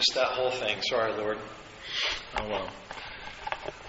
missed 0.00 0.14
that 0.14 0.32
whole 0.32 0.50
thing. 0.50 0.80
Sorry, 0.88 1.12
Lord. 1.12 1.36
Oh 2.38 2.48
well. 2.48 2.70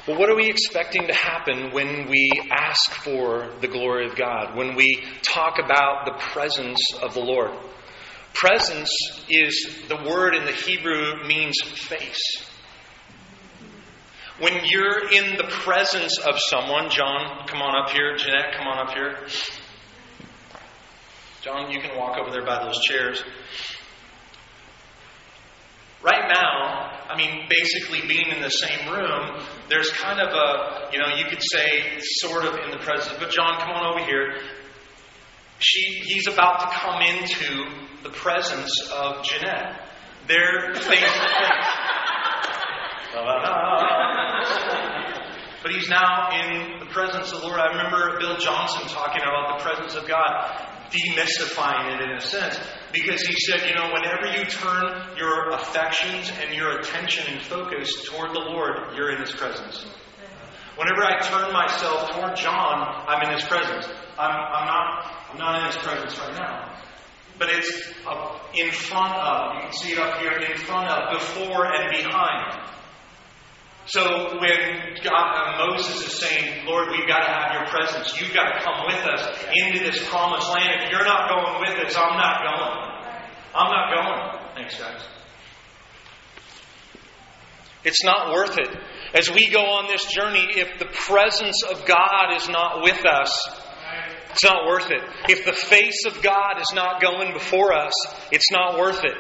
But 0.06 0.20
what 0.20 0.30
are 0.30 0.36
we 0.36 0.50
expecting 0.50 1.08
to 1.08 1.14
happen 1.14 1.72
when 1.72 2.10
we 2.10 2.30
ask 2.52 2.92
for 2.92 3.50
the 3.62 3.70
glory 3.70 4.08
of 4.08 4.18
God, 4.18 4.58
when 4.58 4.76
we 4.76 5.06
talk 5.22 5.58
about 5.64 6.06
the 6.06 6.16
presence 6.34 6.80
of 7.02 7.14
the 7.14 7.22
Lord? 7.22 7.52
Presence 8.34 8.90
is 9.30 9.84
the 9.88 10.04
word 10.10 10.36
in 10.36 10.44
the 10.44 10.52
Hebrew 10.52 11.26
means 11.28 11.56
face. 11.62 12.46
When 14.40 14.54
you're 14.66 15.10
in 15.12 15.38
the 15.38 15.48
presence 15.48 16.18
of 16.18 16.40
someone, 16.40 16.90
John, 16.90 17.48
come 17.48 17.62
on 17.62 17.86
up 17.86 17.92
here. 17.92 18.18
Jeanette, 18.18 18.58
come 18.58 18.68
on 18.68 18.88
up 18.88 18.94
here. 18.94 19.16
John, 21.42 21.72
you 21.72 21.80
can 21.80 21.98
walk 21.98 22.18
over 22.18 22.32
there 22.32 22.46
by 22.46 22.66
those 22.66 22.80
chairs. 22.82 23.24
Right 26.04 26.32
now, 26.34 26.98
I 27.10 27.16
mean, 27.16 27.48
basically 27.48 28.08
being 28.08 28.36
in 28.36 28.42
the 28.42 28.50
same 28.50 28.92
room, 28.92 29.40
there's 29.70 29.90
kind 29.92 30.20
of 30.20 30.30
a, 30.34 30.90
you 30.92 31.00
know, 31.00 31.16
you 31.16 31.26
could 31.26 31.42
say 31.42 32.00
sort 32.00 32.46
of 32.46 32.56
in 32.56 32.72
the 32.72 32.80
presence, 32.80 33.16
but 33.20 33.30
John, 33.30 33.60
come 33.60 33.70
on 33.70 33.94
over 33.94 34.06
here. 34.06 34.40
She, 35.60 36.02
he's 36.06 36.28
about 36.28 36.62
to 36.62 36.68
come 36.76 37.02
into 37.02 37.70
the 38.02 38.10
presence 38.10 38.90
of 38.92 39.24
Jeanette. 39.24 39.90
They're 40.28 40.74
face 40.74 40.84
to 40.84 40.90
face. 40.90 41.68
But 45.62 45.74
he's 45.74 45.90
now 45.90 46.30
in 46.32 46.80
the 46.80 46.88
presence 46.88 47.32
of 47.32 47.42
the 47.42 47.48
Lord. 47.48 47.60
I 47.60 47.68
remember 47.68 48.18
Bill 48.20 48.36
Johnson 48.38 48.88
talking 48.88 49.22
about 49.22 49.60
the 49.60 49.64
presence 49.64 49.94
of 49.94 50.08
God 50.08 50.71
demystifying 50.92 51.96
it 51.96 52.02
in 52.02 52.18
a 52.18 52.22
sense. 52.22 52.60
Because 52.94 53.22
he 53.22 53.34
said, 53.34 53.68
you 53.68 53.76
know, 53.76 53.92
whenever 53.94 54.38
you 54.38 54.46
turn 54.46 55.18
your 55.18 55.52
affections 55.52 56.32
and 56.42 56.54
your 56.54 56.80
attention 56.80 57.34
and 57.34 57.42
focus 57.42 58.04
toward 58.06 58.32
the 58.32 58.40
Lord, 58.40 58.96
you're 58.96 59.12
in 59.12 59.22
his 59.22 59.32
presence. 59.32 59.86
Whenever 60.78 61.04
I 61.04 61.20
turn 61.20 61.54
myself 61.54 62.12
toward 62.12 62.36
John, 62.36 63.06
I'm 63.08 63.28
in 63.28 63.34
his 63.34 63.44
presence. 63.44 63.88
I'm, 64.18 64.32
I'm 64.32 64.66
not 64.68 65.22
I'm 65.32 65.38
not 65.38 65.60
in 65.60 65.66
his 65.68 65.78
presence 65.78 66.18
right 66.20 66.34
now. 66.34 66.78
But 67.40 67.50
it's 67.50 67.88
in 68.54 68.72
front 68.72 69.16
of. 69.16 69.56
You 69.56 69.62
can 69.62 69.74
see 69.74 69.92
it 69.94 70.00
up 70.00 70.20
here 70.20 70.32
in 70.32 70.58
front 70.58 70.90
of, 70.90 71.20
before 71.20 71.66
and 71.66 71.90
behind. 71.90 72.71
So 73.86 74.38
when 74.40 74.96
God, 75.04 75.60
uh, 75.60 75.66
Moses 75.66 76.06
is 76.06 76.20
saying, 76.20 76.66
Lord, 76.66 76.90
we've 76.92 77.08
got 77.08 77.26
to 77.26 77.32
have 77.32 77.54
your 77.54 77.68
presence. 77.68 78.20
You've 78.20 78.34
got 78.34 78.54
to 78.54 78.64
come 78.64 78.86
with 78.86 79.04
us 79.06 79.28
into 79.54 79.80
this 79.80 80.08
promised 80.08 80.50
land. 80.50 80.84
If 80.84 80.92
you're 80.92 81.06
not 81.06 81.30
going 81.30 81.62
with 81.62 81.88
us, 81.88 81.96
I'm 81.98 82.18
not 82.18 82.44
going. 82.44 82.92
I'm 83.56 83.72
not 83.72 83.90
going. 83.94 84.56
Thanks, 84.56 84.80
guys. 84.80 85.02
It's 87.84 88.04
not 88.04 88.32
worth 88.32 88.58
it. 88.60 88.70
As 89.14 89.32
we 89.32 89.50
go 89.50 89.60
on 89.60 89.88
this 89.88 90.06
journey, 90.06 90.48
if 90.56 90.78
the 90.78 90.86
presence 90.86 91.64
of 91.64 91.86
God 91.86 92.36
is 92.36 92.48
not 92.48 92.84
with 92.84 93.04
us, 93.06 93.32
it's 94.30 94.44
not 94.44 94.68
worth 94.68 94.92
it. 94.92 95.02
If 95.28 95.44
the 95.46 95.54
face 95.54 96.06
of 96.06 96.22
God 96.22 96.62
is 96.62 96.72
not 96.74 97.02
going 97.02 97.34
before 97.34 97.74
us, 97.74 97.92
it's 98.32 98.52
not 98.52 98.78
worth 98.78 99.04
it. 99.04 99.18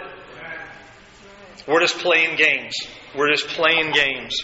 We're 1.67 1.81
just 1.81 1.99
playing 1.99 2.37
games. 2.37 2.75
We're 3.15 3.29
just 3.29 3.47
playing 3.47 3.91
games. 3.91 4.35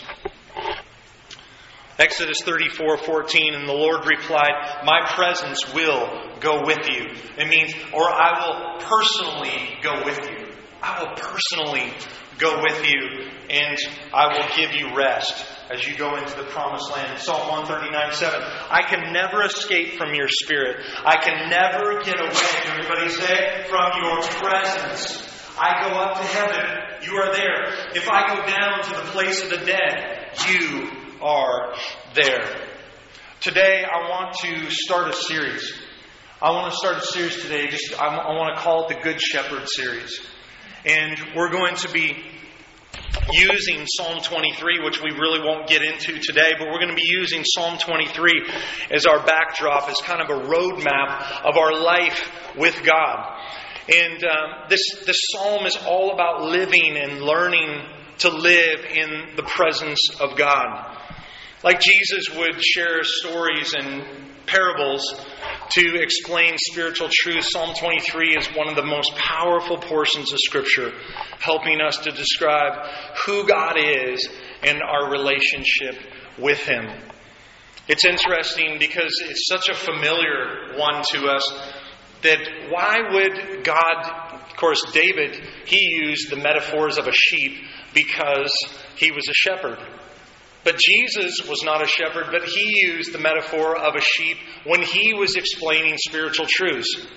Exodus 2.00 2.42
34 2.44 2.98
14, 2.98 3.54
and 3.56 3.68
the 3.68 3.74
Lord 3.74 4.06
replied, 4.06 4.84
My 4.86 5.08
presence 5.16 5.74
will 5.74 6.08
go 6.40 6.62
with 6.64 6.88
you. 6.90 7.08
It 7.38 7.48
means, 7.48 7.74
or 7.92 8.04
I 8.04 8.46
will 8.46 8.86
personally 8.86 9.80
go 9.82 10.06
with 10.06 10.20
you. 10.30 10.54
I 10.82 11.02
will 11.02 11.16
personally 11.16 11.92
go 12.38 12.62
with 12.62 12.86
you, 12.88 13.30
and 13.50 13.78
I 14.14 14.38
will 14.38 14.56
give 14.56 14.74
you 14.74 14.96
rest 14.96 15.44
as 15.72 15.88
you 15.88 15.98
go 15.98 16.16
into 16.18 16.36
the 16.38 16.44
promised 16.44 16.92
land. 16.92 17.20
Psalm 17.20 17.50
139 17.50 18.14
7. 18.14 18.42
I 18.70 18.84
can 18.88 19.12
never 19.12 19.44
escape 19.44 19.98
from 19.98 20.14
your 20.14 20.28
spirit. 20.28 20.86
I 21.04 21.18
can 21.18 21.50
never 21.50 22.04
get 22.04 22.20
away, 22.20 22.32
everybody 22.68 23.10
say, 23.10 23.66
from 23.68 24.04
your 24.04 24.22
presence. 24.22 25.37
I 25.60 25.90
go 25.90 25.96
up 25.96 26.18
to 26.18 26.24
heaven. 26.24 26.88
You 27.02 27.18
are 27.18 27.34
there. 27.34 27.92
If 27.96 28.08
I 28.10 28.28
go 28.28 28.46
down 28.46 28.84
to 28.84 28.90
the 28.90 29.12
place 29.12 29.42
of 29.42 29.50
the 29.50 29.66
dead, 29.66 30.30
you 30.50 30.90
are 31.22 31.74
there. 32.14 32.46
Today, 33.40 33.84
I 33.84 34.10
want 34.10 34.36
to 34.44 34.70
start 34.70 35.10
a 35.10 35.14
series. 35.14 35.74
I 36.42 36.52
want 36.52 36.72
to 36.72 36.78
start 36.78 36.98
a 36.98 37.06
series 37.06 37.42
today. 37.42 37.68
Just 37.68 38.00
I, 38.00 38.06
I 38.06 38.36
want 38.36 38.56
to 38.56 38.62
call 38.62 38.86
it 38.86 38.96
the 38.96 39.02
Good 39.02 39.20
Shepherd 39.20 39.68
series, 39.68 40.20
and 40.86 41.18
we're 41.36 41.50
going 41.50 41.76
to 41.78 41.92
be 41.92 42.16
using 43.32 43.86
Psalm 43.88 44.20
23, 44.22 44.84
which 44.84 45.02
we 45.02 45.12
really 45.12 45.40
won't 45.40 45.68
get 45.68 45.82
into 45.82 46.20
today, 46.20 46.54
but 46.58 46.68
we're 46.68 46.80
going 46.80 46.90
to 46.90 46.96
be 46.96 47.08
using 47.08 47.44
Psalm 47.44 47.78
23 47.80 48.50
as 48.92 49.06
our 49.06 49.26
backdrop, 49.26 49.90
as 49.90 49.98
kind 50.04 50.22
of 50.22 50.30
a 50.30 50.48
roadmap 50.48 51.44
of 51.44 51.58
our 51.58 51.74
life 51.74 52.32
with 52.56 52.84
God. 52.84 53.40
And 53.90 54.24
um, 54.24 54.70
this, 54.70 54.82
this 55.06 55.18
psalm 55.32 55.66
is 55.66 55.78
all 55.86 56.12
about 56.12 56.44
living 56.44 56.98
and 56.98 57.22
learning 57.22 57.86
to 58.20 58.30
live 58.30 58.86
in 58.86 59.36
the 59.36 59.44
presence 59.44 60.10
of 60.20 60.38
God. 60.38 60.98
Like 61.64 61.80
Jesus 61.80 62.36
would 62.36 62.62
share 62.64 63.04
stories 63.04 63.74
and 63.74 64.04
parables 64.46 65.04
to 65.72 66.02
explain 66.02 66.56
spiritual 66.58 67.10
truth, 67.12 67.46
Psalm 67.46 67.76
23 67.76 68.38
is 68.38 68.48
one 68.56 68.70
of 68.70 68.76
the 68.76 68.86
most 68.86 69.14
powerful 69.16 69.78
portions 69.78 70.32
of 70.32 70.40
Scripture, 70.40 70.92
helping 71.40 71.82
us 71.82 71.98
to 71.98 72.12
describe 72.12 72.88
who 73.26 73.46
God 73.48 73.76
is 73.78 74.28
and 74.64 74.82
our 74.82 75.12
relationship 75.12 75.96
with 76.40 76.60
Him. 76.60 76.90
It's 77.88 78.06
interesting 78.06 78.78
because 78.80 79.22
it's 79.24 79.48
such 79.48 79.70
a 79.70 79.74
familiar 79.74 80.78
one 80.78 81.04
to 81.12 81.28
us 81.28 81.74
that 82.24 82.40
why 82.70 83.00
would 83.12 83.64
God, 83.64 84.42
of 84.50 84.56
course, 84.58 84.84
David, 84.92 85.42
he 85.66 85.80
used 86.02 86.30
the 86.30 86.36
metaphors 86.38 86.98
of 86.98 87.08
a 87.08 87.12
sheep 87.12 87.64
because 87.94 88.52
he 88.96 89.12
was 89.12 89.28
a 89.30 89.34
shepherd. 89.34 89.80
But 90.64 90.78
Jesus 90.78 91.40
was 91.48 91.62
not 91.64 91.82
a 91.82 91.88
shepherd, 91.88 92.28
but 92.32 92.44
he 92.44 92.88
used 92.88 93.14
the 93.14 93.20
metaphor 93.20 93.78
of 93.78 93.96
a 93.96 94.02
sheep 94.02 94.38
when 94.66 94.82
he 94.82 95.14
was 95.14 95.36
explaining 95.36 95.98
spiritual 95.98 96.46
truths. 96.50 97.08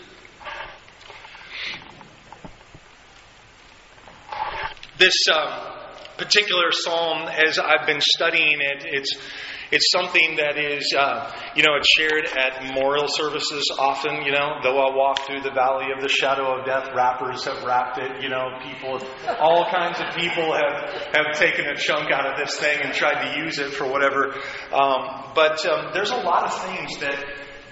This 4.99 5.15
uh, 5.33 5.80
particular 6.21 6.71
psalm, 6.71 7.29
as 7.29 7.59
I've 7.59 7.87
been 7.87 8.01
studying 8.01 8.61
it, 8.61 8.85
it's 8.85 9.17
it's 9.73 9.87
something 9.93 10.37
that 10.37 10.59
is, 10.59 10.93
uh, 10.99 11.31
you 11.55 11.63
know, 11.63 11.79
it's 11.79 11.87
shared 11.97 12.27
at 12.27 12.65
memorial 12.65 13.07
services 13.07 13.71
often, 13.79 14.23
you 14.27 14.33
know, 14.33 14.59
though 14.65 14.79
I 14.79 14.95
walk 14.97 15.21
through 15.27 15.43
the 15.43 15.53
valley 15.53 15.87
of 15.95 16.03
the 16.03 16.09
shadow 16.09 16.59
of 16.59 16.67
death, 16.67 16.91
rappers 16.93 17.45
have 17.45 17.63
rapped 17.63 17.99
it, 17.99 18.21
you 18.21 18.29
know, 18.29 18.59
people, 18.67 18.99
all 19.39 19.71
kinds 19.71 20.01
of 20.01 20.11
people 20.19 20.53
have, 20.53 20.91
have 21.15 21.39
taken 21.39 21.67
a 21.67 21.77
chunk 21.77 22.11
out 22.11 22.27
of 22.27 22.37
this 22.37 22.59
thing 22.59 22.81
and 22.83 22.93
tried 22.93 23.31
to 23.31 23.39
use 23.39 23.61
it 23.61 23.71
for 23.71 23.87
whatever. 23.89 24.35
Um, 24.75 25.31
but 25.37 25.65
um, 25.67 25.91
there's 25.95 26.11
a 26.11 26.19
lot 26.19 26.47
of 26.47 26.55
things 26.67 26.99
that 26.99 27.25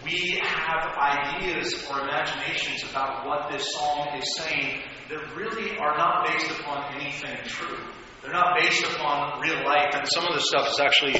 we 0.04 0.40
have 0.40 0.94
ideas 0.94 1.84
or 1.90 2.00
imaginations 2.00 2.88
about 2.88 3.26
what 3.26 3.50
this 3.50 3.66
psalm 3.74 4.06
is 4.16 4.36
saying 4.36 4.82
that 5.08 5.34
really 5.34 5.76
are 5.78 5.98
not 5.98 6.28
based 6.28 6.60
upon 6.60 6.94
anything 6.94 7.36
true. 7.44 7.78
They're 8.28 8.36
not 8.36 8.58
based 8.60 8.84
upon 8.84 9.40
real 9.40 9.64
life, 9.64 9.94
and 9.94 10.06
some 10.06 10.26
of 10.26 10.34
the 10.34 10.42
stuff 10.42 10.68
is 10.68 10.80
actually 10.80 11.14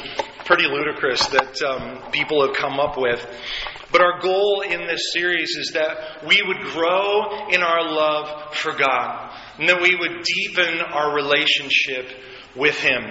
pretty 0.45 0.65
ludicrous 0.67 1.27
that 1.29 1.63
um, 1.63 2.11
people 2.13 2.47
have 2.47 2.55
come 2.55 2.79
up 2.79 2.99
with. 2.99 3.27
But 3.91 4.03
our 4.03 4.21
goal 4.21 4.61
in 4.61 4.87
this 4.87 5.11
series 5.15 5.57
is 5.57 5.71
that 5.73 6.27
we 6.27 6.43
would 6.47 6.71
grow 6.75 7.49
in 7.49 7.63
our 7.63 7.83
love 7.83 8.55
for 8.57 8.75
God, 8.77 9.35
and 9.59 9.71
that 9.71 9.81
we 9.81 9.97
would 9.97 10.23
deepen 10.23 10.83
our 10.83 11.15
relationship 11.15 12.13
with 12.55 12.79
Him. 12.79 13.05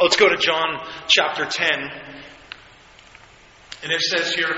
Let's 0.00 0.16
go 0.16 0.28
to 0.28 0.36
John 0.36 0.78
chapter 1.08 1.44
10. 1.44 1.72
And 3.82 3.90
it 3.90 4.00
says 4.00 4.32
here, 4.32 4.54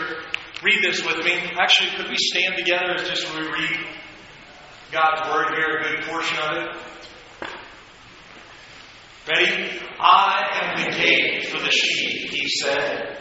read 0.62 0.82
this 0.82 1.02
with 1.02 1.24
me. 1.24 1.32
Actually, 1.58 1.96
could 1.96 2.10
we 2.10 2.16
stand 2.18 2.56
together 2.58 2.96
as 2.96 3.08
just 3.08 3.34
we 3.34 3.40
read 3.40 3.86
God's 4.92 5.30
Word 5.32 5.46
here, 5.54 5.78
a 5.78 5.96
good 5.96 6.04
portion 6.10 6.38
of 6.40 6.56
it? 6.58 6.99
Ready? 9.28 9.80
I 10.00 10.46
am 10.62 10.84
the 10.84 10.96
gate 10.96 11.46
for 11.48 11.58
the 11.58 11.70
sheep, 11.70 12.30
he 12.30 12.48
said. 12.48 13.18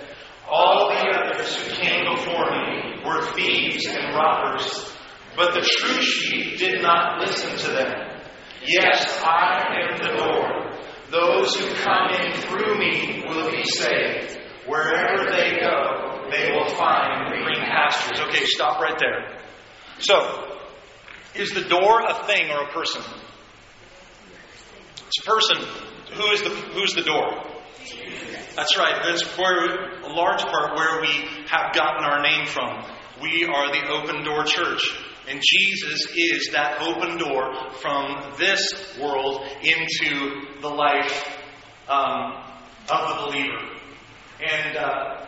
All 0.49 0.89
the 0.89 1.09
others 1.09 1.55
who 1.57 1.75
came 1.75 2.05
before 2.15 2.49
me 2.51 3.03
were 3.05 3.21
thieves 3.33 3.85
and 3.85 4.15
robbers, 4.15 4.93
but 5.35 5.53
the 5.53 5.61
true 5.61 6.01
sheep 6.01 6.57
did 6.57 6.81
not 6.81 7.19
listen 7.19 7.57
to 7.57 7.71
them. 7.71 8.21
Yes, 8.65 9.21
I 9.23 9.75
am 9.81 9.97
the 9.97 10.17
door. 10.17 10.69
Those 11.11 11.55
who 11.55 11.73
come 11.75 12.09
in 12.13 12.31
through 12.33 12.77
me 12.77 13.23
will 13.27 13.51
be 13.51 13.63
saved. 13.65 14.39
Wherever 14.67 15.29
they 15.29 15.59
go, 15.59 16.29
they 16.31 16.51
will 16.51 16.69
find 16.75 17.43
green 17.43 17.65
pastures. 17.65 18.19
Okay, 18.21 18.45
stop 18.45 18.79
right 18.79 18.97
there. 18.99 19.39
So, 19.99 20.57
is 21.35 21.51
the 21.51 21.63
door 21.63 22.01
a 22.07 22.25
thing 22.25 22.49
or 22.51 22.63
a 22.63 22.71
person? 22.71 23.01
It's 25.09 25.25
a 25.25 25.29
person. 25.31 25.57
Who 26.13 26.31
is 26.33 26.41
the 26.43 26.49
who's 26.49 26.93
the 26.93 27.01
door? 27.01 27.43
That's 28.55 28.77
right. 28.77 29.01
That's 29.03 29.23
where 29.39 30.01
a 30.03 30.13
large 30.13 30.41
part 30.41 30.75
where 30.75 31.01
we 31.01 31.07
have 31.47 31.73
gotten 31.73 32.03
our 32.03 32.21
name 32.21 32.45
from. 32.45 32.83
We 33.19 33.43
are 33.45 33.71
the 33.71 33.89
open 33.89 34.23
door 34.23 34.43
church. 34.43 34.83
And 35.27 35.41
Jesus 35.41 36.11
is 36.15 36.49
that 36.53 36.79
open 36.81 37.17
door 37.17 37.71
from 37.81 38.35
this 38.37 38.97
world 39.01 39.41
into 39.63 40.59
the 40.61 40.69
life 40.69 41.39
um, 41.87 42.43
of 42.91 43.09
the 43.09 43.31
believer. 43.31 43.79
And 44.41 44.77
uh, 44.77 45.25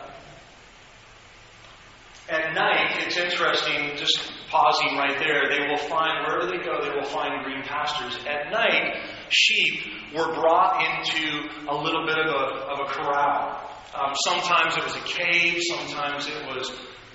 at 2.28 2.54
night, 2.54 3.02
it's 3.04 3.16
interesting, 3.16 3.96
just 3.96 4.32
pausing 4.48 4.96
right 4.96 5.18
there, 5.18 5.48
they 5.48 5.68
will 5.68 5.88
find, 5.88 6.24
wherever 6.26 6.46
they 6.46 6.64
go, 6.64 6.80
they 6.80 6.94
will 6.94 7.08
find 7.08 7.44
green 7.44 7.62
pastures. 7.62 8.16
At 8.26 8.50
night, 8.50 8.96
sheep 9.32 10.14
were 10.14 10.32
brought 10.34 10.82
into 10.82 11.48
a 11.68 11.76
little 11.76 12.06
bit 12.06 12.18
of 12.18 12.26
a, 12.26 12.46
of 12.72 12.78
a 12.80 12.92
corral. 12.92 13.70
Um, 13.94 14.12
sometimes 14.24 14.76
it 14.76 14.84
was 14.84 14.96
a 14.96 15.04
cave, 15.04 15.58
sometimes 15.60 16.26
it 16.26 16.46
was 16.46 16.70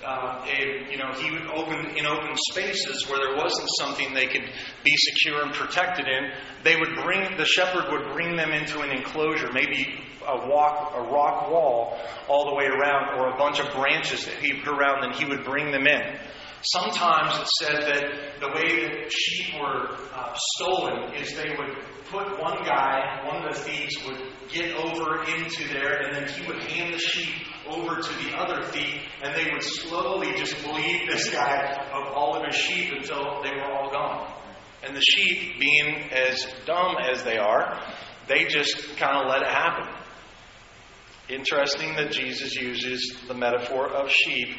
uh, 0.06 0.44
a, 0.46 0.90
you 0.90 0.96
know, 0.96 1.12
he 1.16 1.30
would 1.30 1.46
open 1.54 1.96
in 1.96 2.06
open 2.06 2.34
spaces 2.50 3.08
where 3.08 3.18
there 3.18 3.36
wasn't 3.36 3.68
something 3.78 4.14
they 4.14 4.26
could 4.26 4.48
be 4.84 4.94
secure 4.96 5.42
and 5.42 5.52
protected 5.52 6.06
in. 6.06 6.30
They 6.62 6.76
would 6.76 6.94
bring 7.02 7.36
the 7.36 7.44
shepherd 7.44 7.90
would 7.90 8.12
bring 8.12 8.36
them 8.36 8.52
into 8.52 8.80
an 8.80 8.90
enclosure, 8.90 9.50
maybe 9.52 9.94
a 10.26 10.48
walk, 10.48 10.94
a 10.94 11.00
rock 11.00 11.50
wall 11.50 11.98
all 12.28 12.50
the 12.50 12.54
way 12.54 12.66
around, 12.66 13.18
or 13.18 13.34
a 13.34 13.36
bunch 13.36 13.60
of 13.60 13.72
branches 13.74 14.24
that 14.26 14.34
he 14.34 14.60
put 14.60 14.68
around, 14.68 15.04
and 15.04 15.14
he 15.14 15.24
would 15.24 15.44
bring 15.44 15.72
them 15.72 15.86
in. 15.86 16.18
Sometimes 16.62 17.38
it 17.38 17.48
said 17.60 17.82
that 17.82 18.40
the 18.40 18.48
way 18.48 18.82
that 18.82 19.12
sheep 19.12 19.54
were 19.60 19.96
uh, 20.12 20.34
stolen 20.56 21.14
is 21.14 21.34
they 21.34 21.54
would 21.56 21.76
put 22.10 22.40
one 22.40 22.64
guy, 22.64 23.22
one 23.24 23.44
of 23.46 23.54
the 23.54 23.60
thieves 23.60 23.96
would 24.06 24.20
get 24.48 24.74
over 24.74 25.22
into 25.24 25.68
there, 25.68 26.02
and 26.02 26.16
then 26.16 26.28
he 26.28 26.46
would 26.46 26.62
hand 26.64 26.94
the 26.94 26.98
sheep 26.98 27.46
over 27.68 27.96
to 27.96 28.24
the 28.24 28.36
other 28.36 28.62
thief, 28.64 29.00
and 29.22 29.34
they 29.36 29.50
would 29.52 29.62
slowly 29.62 30.32
just 30.36 30.56
bleed 30.64 31.06
this 31.08 31.30
guy 31.30 31.74
of 31.92 32.12
all 32.14 32.36
of 32.36 32.44
his 32.44 32.56
sheep 32.56 32.92
until 32.92 33.42
they 33.42 33.50
were 33.50 33.72
all 33.72 33.90
gone. 33.92 34.32
And 34.82 34.96
the 34.96 35.02
sheep, 35.02 35.60
being 35.60 36.10
as 36.10 36.46
dumb 36.66 36.96
as 36.96 37.22
they 37.22 37.36
are, 37.36 37.80
they 38.26 38.46
just 38.46 38.96
kind 38.96 39.16
of 39.16 39.28
let 39.28 39.42
it 39.42 39.48
happen. 39.48 39.86
Interesting 41.28 41.94
that 41.96 42.10
Jesus 42.10 42.54
uses 42.56 43.16
the 43.28 43.34
metaphor 43.34 43.86
of 43.88 44.10
sheep 44.10 44.56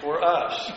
for 0.00 0.22
us. 0.22 0.72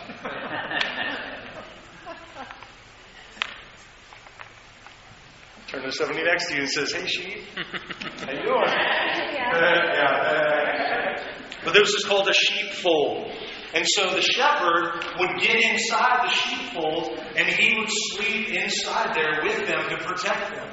Turn 5.68 5.82
to 5.82 5.92
somebody 5.92 6.24
next 6.24 6.48
to 6.48 6.54
you 6.54 6.62
and 6.62 6.70
says, 6.70 6.92
"Hey, 6.92 7.06
sheep, 7.06 7.44
how 7.54 8.32
you 8.32 8.42
doing?" 8.42 8.64
yeah. 8.66 9.52
Uh, 9.54 10.00
uh, 10.02 10.30
but 11.64 11.74
this 11.74 11.88
is 11.90 12.04
called 12.04 12.28
a 12.28 12.34
sheepfold. 12.34 13.30
And 13.72 13.86
so 13.86 14.10
the 14.10 14.22
shepherd 14.22 15.04
would 15.20 15.40
get 15.40 15.62
inside 15.62 16.24
the 16.24 16.30
sheepfold 16.30 17.20
and 17.36 17.46
he 17.46 17.78
would 17.78 17.88
sleep 17.88 18.48
inside 18.48 19.14
there 19.14 19.40
with 19.44 19.68
them 19.68 19.88
to 19.90 20.04
protect 20.04 20.56
them. 20.56 20.68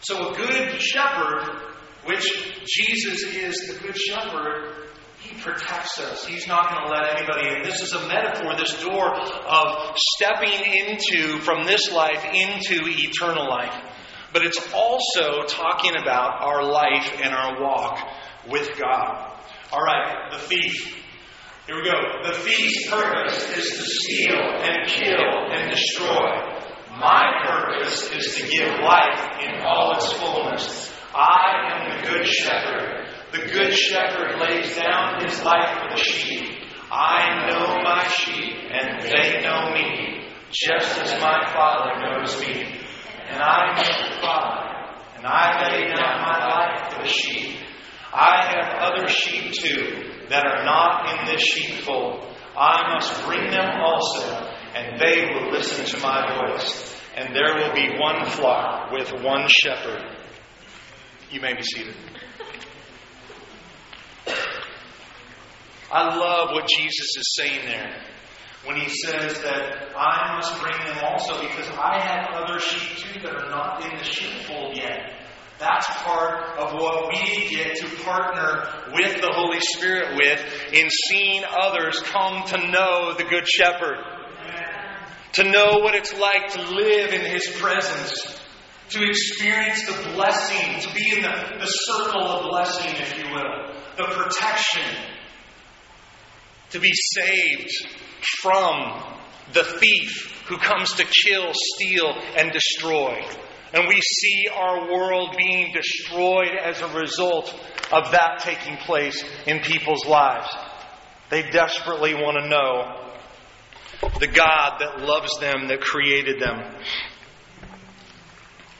So 0.00 0.30
a 0.30 0.36
good 0.36 0.80
shepherd, 0.80 1.60
which 2.06 2.26
Jesus 2.66 3.22
is 3.22 3.54
the 3.68 3.86
good 3.86 3.96
shepherd, 3.96 4.89
he 5.20 5.38
protects 5.40 6.00
us. 6.00 6.24
He's 6.24 6.46
not 6.46 6.70
going 6.70 6.86
to 6.86 6.90
let 6.90 7.16
anybody 7.16 7.48
in. 7.48 7.62
This 7.62 7.82
is 7.82 7.92
a 7.92 8.08
metaphor, 8.08 8.56
this 8.56 8.82
door 8.82 9.14
of 9.14 9.96
stepping 9.96 10.52
into, 10.52 11.38
from 11.40 11.66
this 11.66 11.90
life, 11.92 12.24
into 12.24 12.84
eternal 12.86 13.48
life. 13.48 13.74
But 14.32 14.44
it's 14.46 14.60
also 14.72 15.42
talking 15.46 15.92
about 16.00 16.42
our 16.42 16.62
life 16.62 17.12
and 17.22 17.34
our 17.34 17.60
walk 17.60 17.98
with 18.48 18.70
God. 18.80 19.40
All 19.72 19.82
right, 19.82 20.30
the 20.32 20.38
thief. 20.38 20.96
Here 21.66 21.76
we 21.76 21.84
go. 21.84 22.32
The 22.32 22.38
thief's 22.38 22.88
purpose 22.88 23.56
is 23.56 23.70
to 23.76 23.84
steal 23.84 24.38
and 24.38 24.88
kill 24.88 25.52
and 25.52 25.70
destroy. 25.70 26.60
My 26.98 27.44
purpose 27.46 28.10
is 28.12 28.34
to 28.36 28.48
give 28.48 28.68
life 28.80 29.38
in 29.42 29.60
all 29.62 29.94
its 29.96 30.12
fullness. 30.12 30.92
I 31.14 31.70
am 31.72 31.96
the 31.96 32.08
good 32.08 32.26
shepherd. 32.26 32.99
The 33.32 33.46
good 33.46 33.72
shepherd 33.72 34.40
lays 34.40 34.74
down 34.76 35.22
his 35.22 35.42
life 35.44 35.78
for 35.78 35.90
the 35.90 36.02
sheep. 36.02 36.64
I 36.90 37.48
know 37.48 37.78
my 37.84 38.04
sheep, 38.08 38.56
and 38.72 39.02
they 39.02 39.40
know 39.42 39.72
me, 39.72 40.26
just 40.50 41.00
as 41.00 41.12
my 41.20 41.46
Father 41.52 42.00
knows 42.00 42.40
me. 42.40 42.80
And 43.28 43.40
I 43.40 43.76
know 43.76 44.08
the 44.08 44.20
Father, 44.20 45.16
and 45.16 45.26
I 45.26 45.70
lay 45.70 45.86
down 45.94 46.20
my 46.22 46.48
life 46.48 46.92
for 46.92 47.02
the 47.02 47.08
sheep. 47.08 47.58
I 48.12 48.50
have 48.50 48.92
other 48.92 49.06
sheep 49.06 49.52
too 49.52 50.26
that 50.28 50.44
are 50.44 50.64
not 50.64 51.20
in 51.20 51.32
this 51.32 51.42
sheepfold. 51.42 52.26
I 52.58 52.94
must 52.94 53.24
bring 53.26 53.48
them 53.50 53.80
also, 53.80 54.26
and 54.74 55.00
they 55.00 55.26
will 55.32 55.52
listen 55.52 55.84
to 55.84 56.04
my 56.04 56.48
voice. 56.48 56.96
And 57.14 57.34
there 57.34 57.54
will 57.54 57.74
be 57.74 57.96
one 57.96 58.24
flock 58.30 58.90
with 58.90 59.12
one 59.22 59.46
shepherd. 59.48 60.02
You 61.30 61.40
may 61.40 61.54
be 61.54 61.62
seated. 61.62 61.94
I 65.92 66.16
love 66.16 66.50
what 66.52 66.68
Jesus 66.68 67.16
is 67.16 67.34
saying 67.36 67.66
there 67.66 68.00
when 68.64 68.76
he 68.76 68.88
says 68.88 69.40
that 69.42 69.90
I 69.96 70.36
must 70.36 70.60
bring 70.60 70.78
them 70.86 71.04
also 71.04 71.40
because 71.40 71.68
I 71.70 71.98
have 71.98 72.28
other 72.34 72.60
sheep 72.60 72.98
too 72.98 73.20
that 73.22 73.34
are 73.34 73.50
not 73.50 73.84
in 73.84 73.96
the 73.96 74.04
sheepfold 74.04 74.76
yet. 74.76 75.20
That's 75.58 75.86
part 76.04 76.58
of 76.58 76.72
what 76.72 77.08
we 77.08 77.48
get 77.50 77.76
to 77.76 78.02
partner 78.02 78.92
with 78.94 79.20
the 79.20 79.30
Holy 79.32 79.60
Spirit 79.60 80.16
with 80.16 80.72
in 80.72 80.88
seeing 80.90 81.42
others 81.44 82.00
come 82.00 82.44
to 82.46 82.70
know 82.70 83.14
the 83.14 83.24
Good 83.24 83.46
Shepherd. 83.46 83.98
To 85.34 85.44
know 85.44 85.78
what 85.78 85.94
it's 85.94 86.18
like 86.18 86.52
to 86.52 86.62
live 86.62 87.12
in 87.12 87.20
His 87.20 87.46
presence. 87.58 88.40
To 88.90 89.08
experience 89.08 89.86
the 89.86 90.12
blessing, 90.14 90.80
to 90.80 90.94
be 90.94 91.16
in 91.16 91.22
the, 91.22 91.58
the 91.60 91.66
circle 91.66 92.22
of 92.22 92.50
blessing, 92.50 92.92
if 92.96 93.18
you 93.18 93.30
will. 93.30 93.74
The 93.96 94.04
protection. 94.04 95.19
To 96.70 96.80
be 96.80 96.92
saved 96.92 97.70
from 98.42 99.02
the 99.52 99.64
thief 99.64 100.44
who 100.48 100.56
comes 100.58 100.92
to 100.94 101.04
kill, 101.04 101.52
steal, 101.52 102.12
and 102.36 102.52
destroy. 102.52 103.24
And 103.72 103.86
we 103.88 104.00
see 104.00 104.48
our 104.52 104.92
world 104.92 105.36
being 105.36 105.72
destroyed 105.72 106.50
as 106.60 106.80
a 106.80 106.88
result 106.88 107.54
of 107.92 108.10
that 108.12 108.40
taking 108.40 108.76
place 108.78 109.24
in 109.46 109.60
people's 109.60 110.04
lives. 110.06 110.48
They 111.30 111.42
desperately 111.50 112.14
want 112.14 112.42
to 112.42 112.48
know 112.48 113.10
the 114.18 114.26
God 114.26 114.80
that 114.80 115.00
loves 115.00 115.30
them, 115.40 115.68
that 115.68 115.80
created 115.80 116.40
them. 116.40 116.62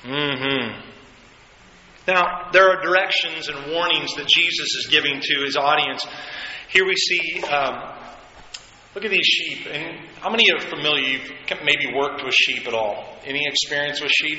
Mm-hmm. 0.03 0.81
Now, 2.09 2.51
there 2.53 2.69
are 2.71 2.83
directions 2.83 3.49
and 3.49 3.73
warnings 3.73 4.15
that 4.17 4.27
Jesus 4.27 4.75
is 4.75 4.89
giving 4.91 5.21
to 5.21 5.45
his 5.45 5.57
audience. 5.57 6.05
Here 6.71 6.87
we 6.87 6.95
see, 6.95 7.43
um, 7.43 7.83
look 8.95 9.05
at 9.05 9.11
these 9.11 9.27
sheep. 9.27 9.67
And 9.67 10.09
how 10.21 10.31
many 10.31 10.45
are 10.53 10.61
familiar? 10.61 11.03
You've 11.03 11.33
maybe 11.65 11.93
worked 11.93 12.23
with 12.25 12.33
sheep 12.33 12.69
at 12.69 12.75
all? 12.75 13.19
Any 13.25 13.45
experience 13.45 14.01
with 14.01 14.13
sheep? 14.13 14.39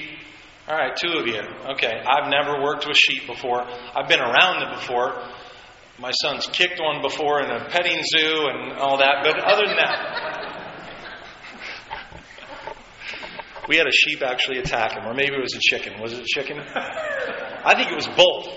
All 0.66 0.78
right, 0.78 0.96
two 0.96 1.12
of 1.20 1.28
you. 1.28 1.42
Okay, 1.74 1.92
I've 1.92 2.30
never 2.30 2.64
worked 2.64 2.88
with 2.88 2.96
sheep 2.96 3.28
before. 3.28 3.62
I've 3.62 4.08
been 4.08 4.22
around 4.22 4.62
them 4.62 4.80
before. 4.80 5.22
My 6.00 6.12
son's 6.12 6.48
kicked 6.48 6.80
one 6.80 7.02
before 7.02 7.42
in 7.42 7.52
a 7.52 7.68
petting 7.68 8.02
zoo 8.02 8.48
and 8.48 8.80
all 8.80 8.98
that, 9.00 9.24
but 9.24 9.38
other 9.38 9.66
than 9.68 9.76
that, 9.76 10.32
we 13.68 13.76
had 13.76 13.88
a 13.88 13.92
sheep 13.92 14.22
actually 14.24 14.60
attack 14.60 14.94
him, 14.94 15.06
or 15.06 15.14
maybe 15.14 15.36
it 15.36 15.42
was 15.42 15.54
a 15.54 15.60
chicken. 15.60 16.02
Was 16.02 16.14
it 16.14 16.22
a 16.22 16.26
chicken? 16.26 16.60
I 16.60 17.76
think 17.76 17.92
it 17.92 17.96
was 17.96 18.08
both. 18.08 18.48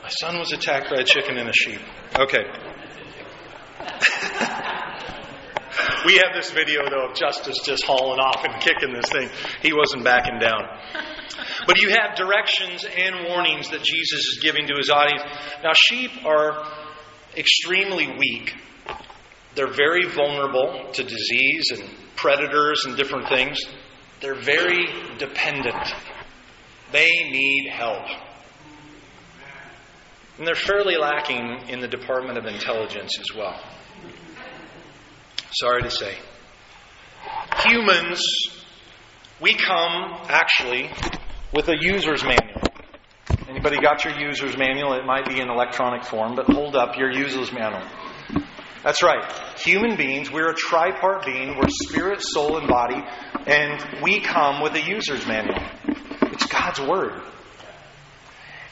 My 0.00 0.08
son 0.08 0.38
was 0.38 0.52
attacked 0.52 0.90
by 0.90 1.00
a 1.00 1.04
chicken 1.04 1.36
and 1.38 1.48
a 1.48 1.52
sheep. 1.52 1.80
Okay. 2.16 2.44
we 6.06 6.14
have 6.14 6.34
this 6.34 6.50
video, 6.50 6.88
though, 6.88 7.10
of 7.10 7.16
Justice 7.16 7.58
just 7.64 7.84
hauling 7.84 8.20
off 8.20 8.44
and 8.44 8.62
kicking 8.62 8.92
this 8.92 9.10
thing. 9.10 9.28
He 9.62 9.72
wasn't 9.72 10.04
backing 10.04 10.38
down. 10.38 10.62
But 11.66 11.80
you 11.80 11.90
have 11.90 12.16
directions 12.16 12.84
and 12.84 13.28
warnings 13.28 13.70
that 13.70 13.82
Jesus 13.82 14.26
is 14.26 14.40
giving 14.42 14.66
to 14.66 14.74
his 14.76 14.90
audience. 14.90 15.22
Now, 15.62 15.72
sheep 15.74 16.10
are 16.24 16.66
extremely 17.36 18.08
weak. 18.18 18.54
They're 19.54 19.72
very 19.72 20.08
vulnerable 20.08 20.90
to 20.92 21.02
disease 21.02 21.70
and 21.72 21.88
predators 22.16 22.84
and 22.86 22.96
different 22.96 23.28
things. 23.28 23.60
They're 24.20 24.40
very 24.40 24.86
dependent. 25.18 25.94
They 26.92 27.08
need 27.08 27.70
help. 27.70 28.04
And 30.38 30.46
they're 30.46 30.54
fairly 30.54 30.96
lacking 30.96 31.68
in 31.68 31.80
the 31.80 31.88
Department 31.88 32.38
of 32.38 32.46
Intelligence 32.46 33.18
as 33.18 33.36
well. 33.36 33.60
Sorry 35.52 35.82
to 35.82 35.90
say. 35.90 36.16
Humans, 37.64 38.22
we 39.40 39.54
come 39.54 40.24
actually 40.28 40.90
with 41.52 41.68
a 41.68 41.74
user's 41.80 42.22
manual. 42.22 42.60
Anybody 43.48 43.80
got 43.80 44.04
your 44.04 44.16
user's 44.18 44.56
manual? 44.56 44.92
It 44.92 45.04
might 45.04 45.26
be 45.26 45.40
in 45.40 45.50
electronic 45.50 46.04
form, 46.04 46.36
but 46.36 46.46
hold 46.46 46.76
up 46.76 46.96
your 46.96 47.10
user's 47.10 47.52
manual. 47.52 47.82
That's 48.84 49.02
right. 49.02 49.24
Human 49.58 49.96
beings, 49.96 50.30
we're 50.30 50.50
a 50.50 50.54
tripart 50.54 51.26
being. 51.26 51.56
We're 51.56 51.68
spirit, 51.68 52.22
soul, 52.22 52.56
and 52.56 52.68
body, 52.68 53.02
and 53.46 54.02
we 54.02 54.20
come 54.20 54.62
with 54.62 54.74
a 54.74 54.80
user's 54.80 55.26
manual. 55.26 55.60
It's 56.32 56.46
God's 56.46 56.80
Word. 56.80 57.20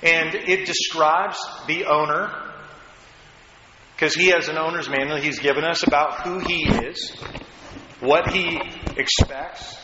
And 0.03 0.35
it 0.35 0.65
describes 0.65 1.39
the 1.67 1.87
owner, 1.87 2.48
because 3.99 4.15
he 4.15 4.29
has 4.29 4.49
an 4.49 4.57
owner's 4.57 4.89
manual 4.89 5.21
he's 5.21 5.41
given 5.41 5.65
us 5.65 5.85
about 5.85 6.21
who 6.21 6.39
he 6.39 6.63
is, 6.69 7.11
what 7.99 8.31
he 8.31 8.61
expects, 8.97 9.77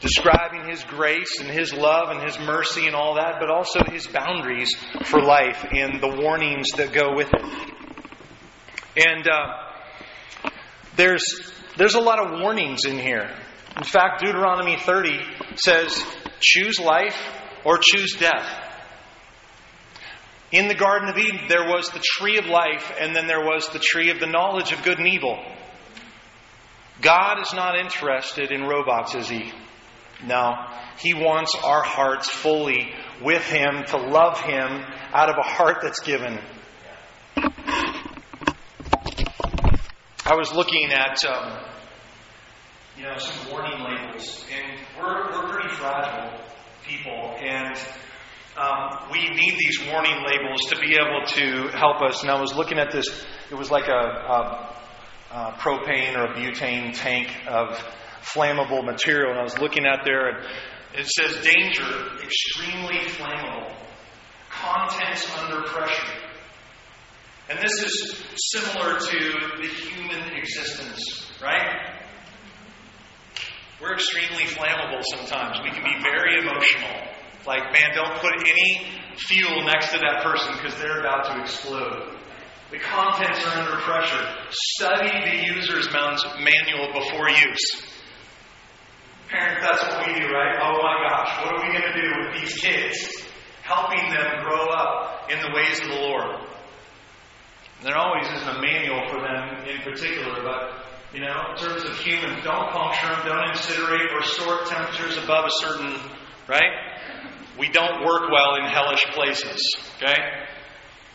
describing 0.00 0.68
his 0.68 0.84
grace 0.84 1.40
and 1.40 1.48
his 1.48 1.72
love 1.72 2.10
and 2.10 2.22
his 2.22 2.38
mercy 2.38 2.86
and 2.86 2.94
all 2.94 3.14
that, 3.14 3.36
but 3.40 3.48
also 3.48 3.80
his 3.90 4.06
boundaries 4.06 4.74
for 5.04 5.22
life 5.22 5.64
and 5.72 6.02
the 6.02 6.20
warnings 6.22 6.66
that 6.76 6.92
go 6.92 7.14
with 7.16 7.30
it. 7.32 7.42
And 9.06 9.26
uh, 9.26 10.50
there's 10.96 11.24
there's 11.78 11.94
a 11.94 12.00
lot 12.00 12.18
of 12.18 12.40
warnings 12.42 12.84
in 12.84 12.98
here. 12.98 13.34
In 13.74 13.84
fact, 13.84 14.22
Deuteronomy 14.22 14.76
30 14.76 15.18
says, 15.54 16.04
"Choose 16.40 16.78
life 16.78 17.16
or 17.64 17.78
choose 17.78 18.16
death." 18.16 18.67
In 20.50 20.68
the 20.68 20.74
Garden 20.74 21.10
of 21.10 21.18
Eden, 21.18 21.40
there 21.48 21.66
was 21.68 21.90
the 21.90 22.02
tree 22.02 22.38
of 22.38 22.46
life, 22.46 22.92
and 22.98 23.14
then 23.14 23.26
there 23.26 23.44
was 23.44 23.68
the 23.68 23.78
tree 23.78 24.10
of 24.10 24.18
the 24.18 24.26
knowledge 24.26 24.72
of 24.72 24.82
good 24.82 24.98
and 24.98 25.06
evil. 25.06 25.38
God 27.02 27.40
is 27.40 27.52
not 27.52 27.78
interested 27.78 28.50
in 28.50 28.62
robots, 28.62 29.14
is 29.14 29.28
He? 29.28 29.52
No. 30.24 30.54
He 31.00 31.12
wants 31.12 31.54
our 31.62 31.82
hearts 31.82 32.30
fully 32.30 32.92
with 33.22 33.42
Him, 33.44 33.84
to 33.88 33.98
love 33.98 34.40
Him 34.40 34.82
out 35.12 35.28
of 35.28 35.36
a 35.38 35.46
heart 35.46 35.78
that's 35.82 36.00
given. 36.00 36.38
I 40.24 40.34
was 40.34 40.52
looking 40.52 40.90
at 40.92 41.24
um, 41.24 41.64
you 42.96 43.04
know 43.04 43.16
some 43.18 43.50
warning 43.50 43.80
labels, 43.80 44.44
and 44.52 44.80
we're, 44.98 45.30
we're 45.30 45.48
pretty 45.48 45.74
fragile 45.74 46.40
people, 46.84 47.34
and 47.38 47.76
um, 48.58 49.10
we 49.10 49.28
need 49.28 49.56
these 49.58 49.78
warning 49.90 50.24
labels 50.26 50.60
to 50.70 50.78
be 50.80 50.94
able 50.94 51.24
to 51.26 51.68
help 51.76 52.02
us. 52.02 52.22
And 52.22 52.30
I 52.30 52.40
was 52.40 52.54
looking 52.54 52.78
at 52.78 52.90
this; 52.90 53.06
it 53.50 53.54
was 53.54 53.70
like 53.70 53.88
a, 53.88 53.92
a, 53.92 54.76
a 55.30 55.52
propane 55.58 56.16
or 56.16 56.32
a 56.32 56.34
butane 56.34 56.92
tank 56.94 57.30
of 57.46 57.78
flammable 58.22 58.84
material, 58.84 59.30
and 59.30 59.40
I 59.40 59.44
was 59.44 59.58
looking 59.58 59.86
at 59.86 60.00
there, 60.04 60.28
and 60.28 60.46
it 60.94 61.06
says 61.06 61.42
danger, 61.42 61.84
extremely 62.22 62.98
flammable, 63.06 63.74
contents 64.50 65.30
under 65.38 65.62
pressure. 65.62 66.18
And 67.48 67.58
this 67.60 67.82
is 67.82 68.24
similar 68.52 68.98
to 68.98 69.56
the 69.56 69.68
human 69.68 70.34
existence, 70.34 71.30
right? 71.42 71.94
We're 73.80 73.94
extremely 73.94 74.44
flammable 74.44 75.02
sometimes. 75.14 75.58
We 75.62 75.70
can 75.70 75.84
be 75.84 76.02
very 76.02 76.40
emotional. 76.40 77.08
Like, 77.48 77.72
man, 77.72 77.94
don't 77.94 78.20
put 78.20 78.34
any 78.44 79.00
fuel 79.16 79.64
next 79.64 79.90
to 79.92 79.98
that 80.00 80.22
person 80.22 80.52
because 80.52 80.78
they're 80.78 81.00
about 81.00 81.32
to 81.32 81.40
explode. 81.40 82.14
The 82.70 82.78
contents 82.78 83.40
are 83.46 83.56
under 83.56 83.80
pressure. 83.80 84.22
Study 84.50 85.08
the 85.08 85.54
user's 85.54 85.88
manual 85.90 86.92
before 86.92 87.30
use. 87.30 87.82
Parents, 89.30 89.64
that's 89.64 89.82
what 89.82 90.06
we 90.06 90.20
do, 90.20 90.28
right? 90.28 90.60
Oh 90.60 90.76
my 90.82 91.08
gosh, 91.08 91.42
what 91.42 91.54
are 91.54 91.66
we 91.66 91.72
going 91.72 91.90
to 91.90 92.00
do 92.02 92.08
with 92.20 92.42
these 92.42 92.52
kids? 92.60 93.24
Helping 93.62 94.10
them 94.10 94.44
grow 94.44 94.66
up 94.66 95.30
in 95.30 95.40
the 95.40 95.50
ways 95.54 95.80
of 95.80 95.88
the 95.88 95.94
Lord. 95.94 96.44
There 97.82 97.96
always 97.96 98.26
isn't 98.26 98.56
a 98.56 98.60
manual 98.60 99.08
for 99.08 99.20
them 99.22 99.64
in 99.66 99.80
particular, 99.80 100.42
but 100.42 100.84
you 101.14 101.20
know, 101.20 101.34
in 101.52 101.56
terms 101.56 101.82
of 101.84 101.96
humans, 101.96 102.44
don't 102.44 102.68
puncture 102.72 103.08
them, 103.08 103.24
don't 103.24 103.48
incinerate 103.56 104.12
or 104.12 104.22
store 104.22 104.64
temperatures 104.66 105.16
above 105.16 105.46
a 105.46 105.50
certain, 105.64 105.94
right? 106.46 106.97
We 107.58 107.68
don't 107.68 108.04
work 108.04 108.30
well 108.30 108.56
in 108.56 108.64
hellish 108.64 109.04
places, 109.14 109.60
okay? 109.96 110.16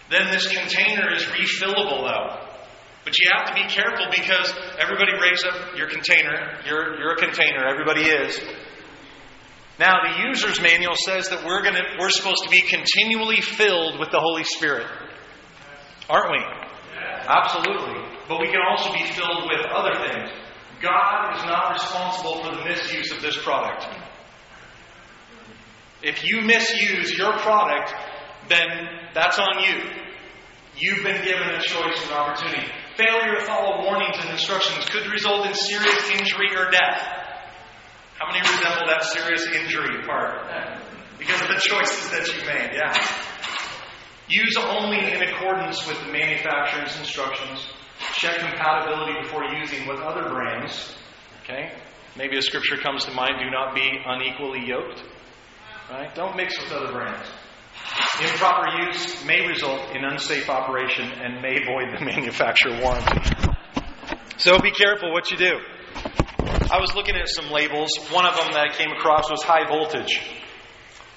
Then 0.10 0.32
this 0.32 0.48
container 0.48 1.14
is 1.14 1.24
refillable 1.24 2.06
though. 2.08 2.44
But 3.04 3.20
you 3.20 3.30
have 3.36 3.48
to 3.48 3.54
be 3.54 3.68
careful 3.68 4.06
because 4.12 4.54
everybody 4.80 5.12
raise 5.20 5.44
up 5.44 5.76
your 5.78 5.90
container. 5.90 6.60
You're, 6.66 7.00
you're 7.00 7.14
a 7.14 7.18
container, 7.18 7.68
everybody 7.68 8.04
is. 8.04 8.40
Now, 9.80 9.96
the 10.04 10.30
user's 10.30 10.62
manual 10.62 10.96
says 10.96 11.30
that 11.30 11.44
we're, 11.46 11.64
gonna, 11.64 11.82
we're 12.00 12.12
supposed 12.12 12.44
to 12.44 12.50
be 12.50 12.62
continually 12.62 13.42
filled 13.42 14.00
with 14.00 14.12
the 14.12 14.20
Holy 14.20 14.44
Spirit. 14.44 14.88
Aren't 16.10 16.32
we? 16.32 16.40
Absolutely. 17.28 18.02
But 18.30 18.40
we 18.40 18.48
can 18.48 18.62
also 18.70 18.94
be 18.94 19.04
filled 19.04 19.50
with 19.50 19.66
other 19.66 19.96
things. 20.08 20.30
God 20.82 21.38
is 21.38 21.44
not 21.46 21.74
responsible 21.74 22.44
for 22.44 22.56
the 22.56 22.66
misuse 22.66 23.12
of 23.12 23.22
this 23.22 23.38
product. 23.42 23.88
If 26.04 26.28
you 26.28 26.42
misuse 26.42 27.18
your 27.18 27.32
product, 27.40 27.94
then 28.50 28.68
that's 29.14 29.40
on 29.40 29.64
you. 29.64 29.90
You've 30.76 31.04
been 31.04 31.24
given 31.24 31.48
a 31.50 31.62
choice 31.62 32.04
and 32.04 32.12
opportunity. 32.12 32.68
Failure 32.98 33.36
to 33.36 33.46
follow 33.46 33.84
warnings 33.86 34.18
and 34.20 34.30
instructions 34.32 34.86
could 34.90 35.10
result 35.10 35.48
in 35.48 35.54
serious 35.54 36.12
injury 36.12 36.56
or 36.56 36.70
death. 36.70 37.02
How 38.20 38.28
many 38.28 38.42
resemble 38.42 38.88
that 38.88 39.04
serious 39.04 39.48
injury 39.48 40.04
part? 40.04 40.46
Because 41.18 41.42
of 41.42 41.48
the 41.48 41.62
choices 41.62 42.10
that 42.12 42.28
you 42.28 42.46
made, 42.46 42.76
yeah. 42.76 42.94
Use 44.28 44.58
only 44.58 45.12
in 45.12 45.24
accordance 45.24 45.88
with 45.88 46.00
the 46.06 46.12
manufacturer's 46.12 46.98
instructions. 47.00 47.68
Check 48.16 48.40
compatibility 48.40 49.22
before 49.22 49.46
using 49.46 49.88
with 49.88 50.00
other 50.00 50.30
brands. 50.30 50.96
Okay? 51.44 51.72
Maybe 52.18 52.38
a 52.38 52.42
scripture 52.42 52.78
comes 52.78 53.06
to 53.06 53.12
mind 53.12 53.36
do 53.44 53.50
not 53.50 53.74
be 53.74 54.00
unequally 54.06 54.66
yoked. 54.68 55.02
Right? 55.94 56.16
Don't 56.16 56.36
mix 56.36 56.58
with 56.60 56.72
other 56.72 56.92
brands. 56.92 57.30
Improper 58.20 58.84
use 58.88 59.24
may 59.26 59.46
result 59.48 59.96
in 59.96 60.04
unsafe 60.04 60.50
operation 60.50 61.06
and 61.06 61.40
may 61.40 61.64
void 61.64 61.96
the 61.96 62.04
manufacturer 62.06 62.82
warranty. 62.82 63.22
So 64.38 64.58
be 64.58 64.72
careful 64.72 65.14
what 65.14 65.30
you 65.30 65.38
do. 65.38 65.60
I 66.72 66.80
was 66.80 66.96
looking 66.96 67.16
at 67.16 67.30
some 67.30 67.52
labels. 67.52 67.92
One 68.10 68.26
of 68.26 68.36
them 68.36 68.54
that 68.54 68.72
I 68.72 68.76
came 68.76 68.90
across 68.90 69.30
was 69.30 69.44
high 69.44 69.68
voltage. 69.68 70.20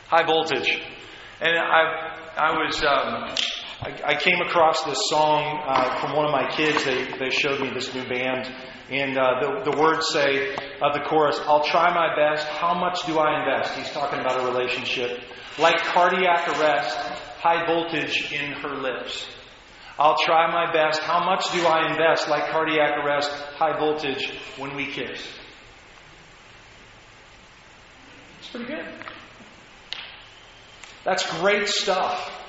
High 0.09 0.27
voltage. 0.27 0.79
And 1.41 1.57
I, 1.57 2.35
I 2.37 2.51
was, 2.59 2.85
um, 2.85 3.35
I, 3.81 4.13
I, 4.13 4.15
came 4.15 4.41
across 4.41 4.85
this 4.85 4.99
song 5.11 5.63
uh, 5.67 6.01
from 6.01 6.17
one 6.17 6.25
of 6.25 6.33
my 6.33 6.49
kids. 6.51 6.83
They, 6.85 7.05
they 7.19 7.29
showed 7.31 7.61
me 7.61 7.69
this 7.75 7.95
new 7.95 8.09
band. 8.09 8.47
And 8.89 9.19
uh, 9.19 9.41
the, 9.41 9.71
the 9.71 9.77
words 9.77 10.09
say 10.13 10.55
of 10.81 10.95
the 10.95 11.01
chorus, 11.07 11.39
I'll 11.45 11.65
try 11.65 11.93
my 11.93 12.17
best. 12.17 12.47
How 12.47 12.73
much 12.73 13.05
do 13.05 13.19
I 13.19 13.41
invest? 13.41 13.75
He's 13.75 13.91
talking 13.91 14.21
about 14.21 14.41
a 14.41 14.47
relationship. 14.47 15.21
Like 15.59 15.77
cardiac 15.85 16.49
arrest, 16.49 16.97
high 17.39 17.67
voltage 17.67 18.33
in 18.33 18.53
her 18.53 18.77
lips. 18.77 19.29
I'll 19.99 20.17
try 20.19 20.51
my 20.51 20.73
best. 20.73 21.01
How 21.03 21.25
much 21.25 21.53
do 21.53 21.67
I 21.67 21.91
invest? 21.91 22.29
Like 22.29 22.51
cardiac 22.51 23.05
arrest, 23.05 23.31
high 23.31 23.79
voltage 23.79 24.33
when 24.57 24.75
we 24.75 24.87
kiss. 24.87 25.21
It's 28.39 28.49
pretty 28.49 28.67
good. 28.67 28.87
That's 31.05 31.41
great 31.41 31.69
stuff. 31.69 32.46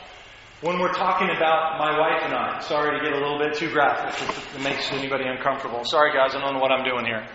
When 0.60 0.80
we're 0.80 0.94
talking 0.94 1.30
about 1.30 1.78
my 1.78 2.00
wife 2.00 2.24
and 2.24 2.34
I, 2.34 2.60
sorry 2.62 2.98
to 2.98 3.06
get 3.06 3.14
a 3.14 3.20
little 3.20 3.38
bit 3.38 3.54
too 3.54 3.70
graphic 3.70 4.28
if 4.28 4.56
it 4.56 4.64
makes 4.64 4.92
anybody 4.92 5.26
uncomfortable. 5.28 5.84
Sorry, 5.84 6.12
guys, 6.12 6.34
I 6.34 6.42
don't 6.42 6.56
know 6.56 6.60
what 6.60 6.72
I'm 6.72 6.84
doing 6.84 7.06
here. 7.06 7.28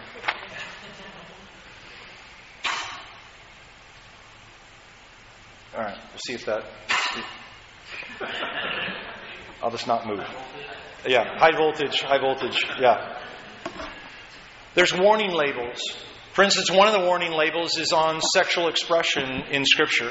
All 5.77 5.83
right, 5.85 5.97
we'll 5.97 6.19
see 6.19 6.33
if 6.33 6.45
that. 6.47 6.65
I'll 9.63 9.71
just 9.71 9.87
not 9.87 10.05
move. 10.05 10.25
Yeah, 11.07 11.39
high 11.39 11.57
voltage, 11.57 12.01
high 12.01 12.19
voltage, 12.19 12.67
yeah. 12.81 13.21
There's 14.75 14.93
warning 14.93 15.31
labels. 15.31 15.79
For 16.33 16.43
instance, 16.43 16.73
one 16.73 16.89
of 16.89 16.95
the 16.95 17.07
warning 17.07 17.31
labels 17.31 17.79
is 17.79 17.93
on 17.93 18.21
sexual 18.21 18.67
expression 18.67 19.43
in 19.53 19.65
Scripture. 19.65 20.11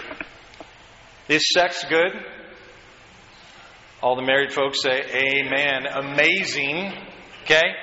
Is 1.27 1.51
sex 1.53 1.83
good? 1.89 2.13
All 4.01 4.15
the 4.15 4.23
married 4.23 4.51
folks 4.51 4.81
say, 4.81 5.03
Amen. 5.13 5.85
Amazing. 5.85 6.93
Okay? 7.43 7.73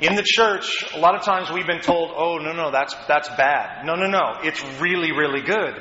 In 0.00 0.16
the 0.16 0.24
church, 0.24 0.84
a 0.94 0.98
lot 0.98 1.14
of 1.14 1.22
times 1.22 1.50
we've 1.50 1.66
been 1.66 1.82
told, 1.82 2.10
oh, 2.16 2.38
no, 2.38 2.52
no, 2.52 2.70
that's, 2.70 2.94
that's 3.06 3.28
bad. 3.28 3.84
No, 3.84 3.94
no, 3.94 4.06
no. 4.06 4.38
It's 4.42 4.62
really, 4.80 5.12
really 5.12 5.42
good. 5.42 5.74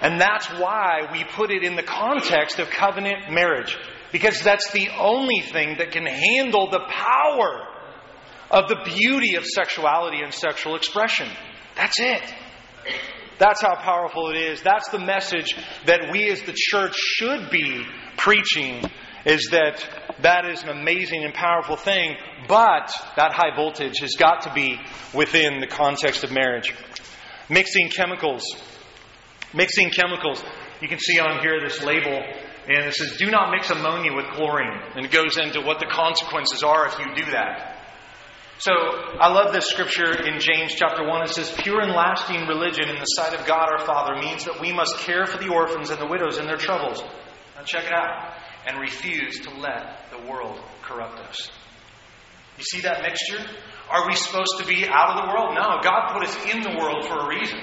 And 0.00 0.20
that's 0.20 0.46
why 0.48 1.08
we 1.10 1.24
put 1.24 1.50
it 1.50 1.64
in 1.64 1.74
the 1.74 1.82
context 1.82 2.58
of 2.58 2.68
covenant 2.68 3.30
marriage. 3.32 3.76
Because 4.12 4.40
that's 4.42 4.70
the 4.72 4.90
only 4.98 5.40
thing 5.40 5.78
that 5.78 5.90
can 5.90 6.06
handle 6.06 6.70
the 6.70 6.86
power 6.88 7.66
of 8.50 8.68
the 8.68 8.76
beauty 8.84 9.36
of 9.36 9.44
sexuality 9.46 10.20
and 10.22 10.32
sexual 10.32 10.76
expression. 10.76 11.28
That's 11.74 11.98
it. 11.98 12.22
That's 13.38 13.60
how 13.60 13.74
powerful 13.76 14.30
it 14.30 14.36
is. 14.36 14.62
That's 14.62 14.90
the 14.90 15.00
message 15.00 15.56
that 15.86 16.12
we 16.12 16.30
as 16.30 16.42
the 16.42 16.54
church 16.54 16.94
should 16.94 17.50
be 17.50 17.84
preaching 18.16 18.88
is 19.24 19.48
that 19.50 19.86
that 20.22 20.46
is 20.46 20.62
an 20.62 20.68
amazing 20.68 21.24
and 21.24 21.32
powerful 21.32 21.76
thing, 21.76 22.16
but 22.46 22.92
that 23.16 23.32
high 23.32 23.54
voltage 23.56 23.98
has 24.00 24.14
got 24.14 24.42
to 24.42 24.52
be 24.52 24.78
within 25.14 25.60
the 25.60 25.66
context 25.66 26.24
of 26.24 26.32
marriage. 26.32 26.74
Mixing 27.48 27.88
chemicals. 27.88 28.42
Mixing 29.54 29.90
chemicals. 29.90 30.42
You 30.80 30.88
can 30.88 30.98
see 30.98 31.18
on 31.18 31.40
here 31.40 31.60
this 31.60 31.82
label, 31.82 32.12
and 32.68 32.86
it 32.86 32.94
says, 32.94 33.16
Do 33.16 33.30
not 33.30 33.50
mix 33.50 33.70
ammonia 33.70 34.12
with 34.14 34.26
chlorine. 34.32 34.80
And 34.96 35.06
it 35.06 35.12
goes 35.12 35.38
into 35.38 35.60
what 35.60 35.78
the 35.78 35.86
consequences 35.86 36.62
are 36.62 36.86
if 36.86 36.98
you 36.98 37.06
do 37.14 37.30
that. 37.32 37.80
So 38.58 38.72
I 38.72 39.32
love 39.32 39.52
this 39.52 39.66
scripture 39.66 40.26
in 40.26 40.38
James 40.38 40.74
chapter 40.74 41.06
1. 41.06 41.22
It 41.22 41.28
says, 41.30 41.52
Pure 41.58 41.82
and 41.82 41.92
lasting 41.92 42.46
religion 42.46 42.88
in 42.88 42.96
the 42.96 43.04
sight 43.04 43.38
of 43.38 43.46
God 43.46 43.68
our 43.70 43.84
Father 43.84 44.14
means 44.20 44.44
that 44.44 44.60
we 44.60 44.72
must 44.72 44.96
care 44.98 45.26
for 45.26 45.38
the 45.38 45.52
orphans 45.52 45.90
and 45.90 46.00
the 46.00 46.06
widows 46.06 46.38
in 46.38 46.46
their 46.46 46.56
troubles. 46.56 47.02
Now 47.56 47.62
check 47.64 47.84
it 47.84 47.92
out. 47.92 48.32
And 48.66 48.80
refuse 48.80 49.40
to 49.40 49.50
let 49.50 50.10
the 50.10 50.26
world 50.30 50.58
corrupt 50.82 51.20
us. 51.20 51.50
You 52.56 52.64
see 52.64 52.80
that 52.82 53.02
mixture? 53.02 53.44
Are 53.90 54.06
we 54.06 54.14
supposed 54.14 54.58
to 54.58 54.66
be 54.66 54.86
out 54.88 55.16
of 55.16 55.24
the 55.24 55.34
world? 55.34 55.54
No. 55.54 55.80
God 55.82 56.12
put 56.12 56.26
us 56.26 56.36
in 56.54 56.62
the 56.62 56.78
world 56.78 57.04
for 57.06 57.18
a 57.18 57.28
reason. 57.28 57.60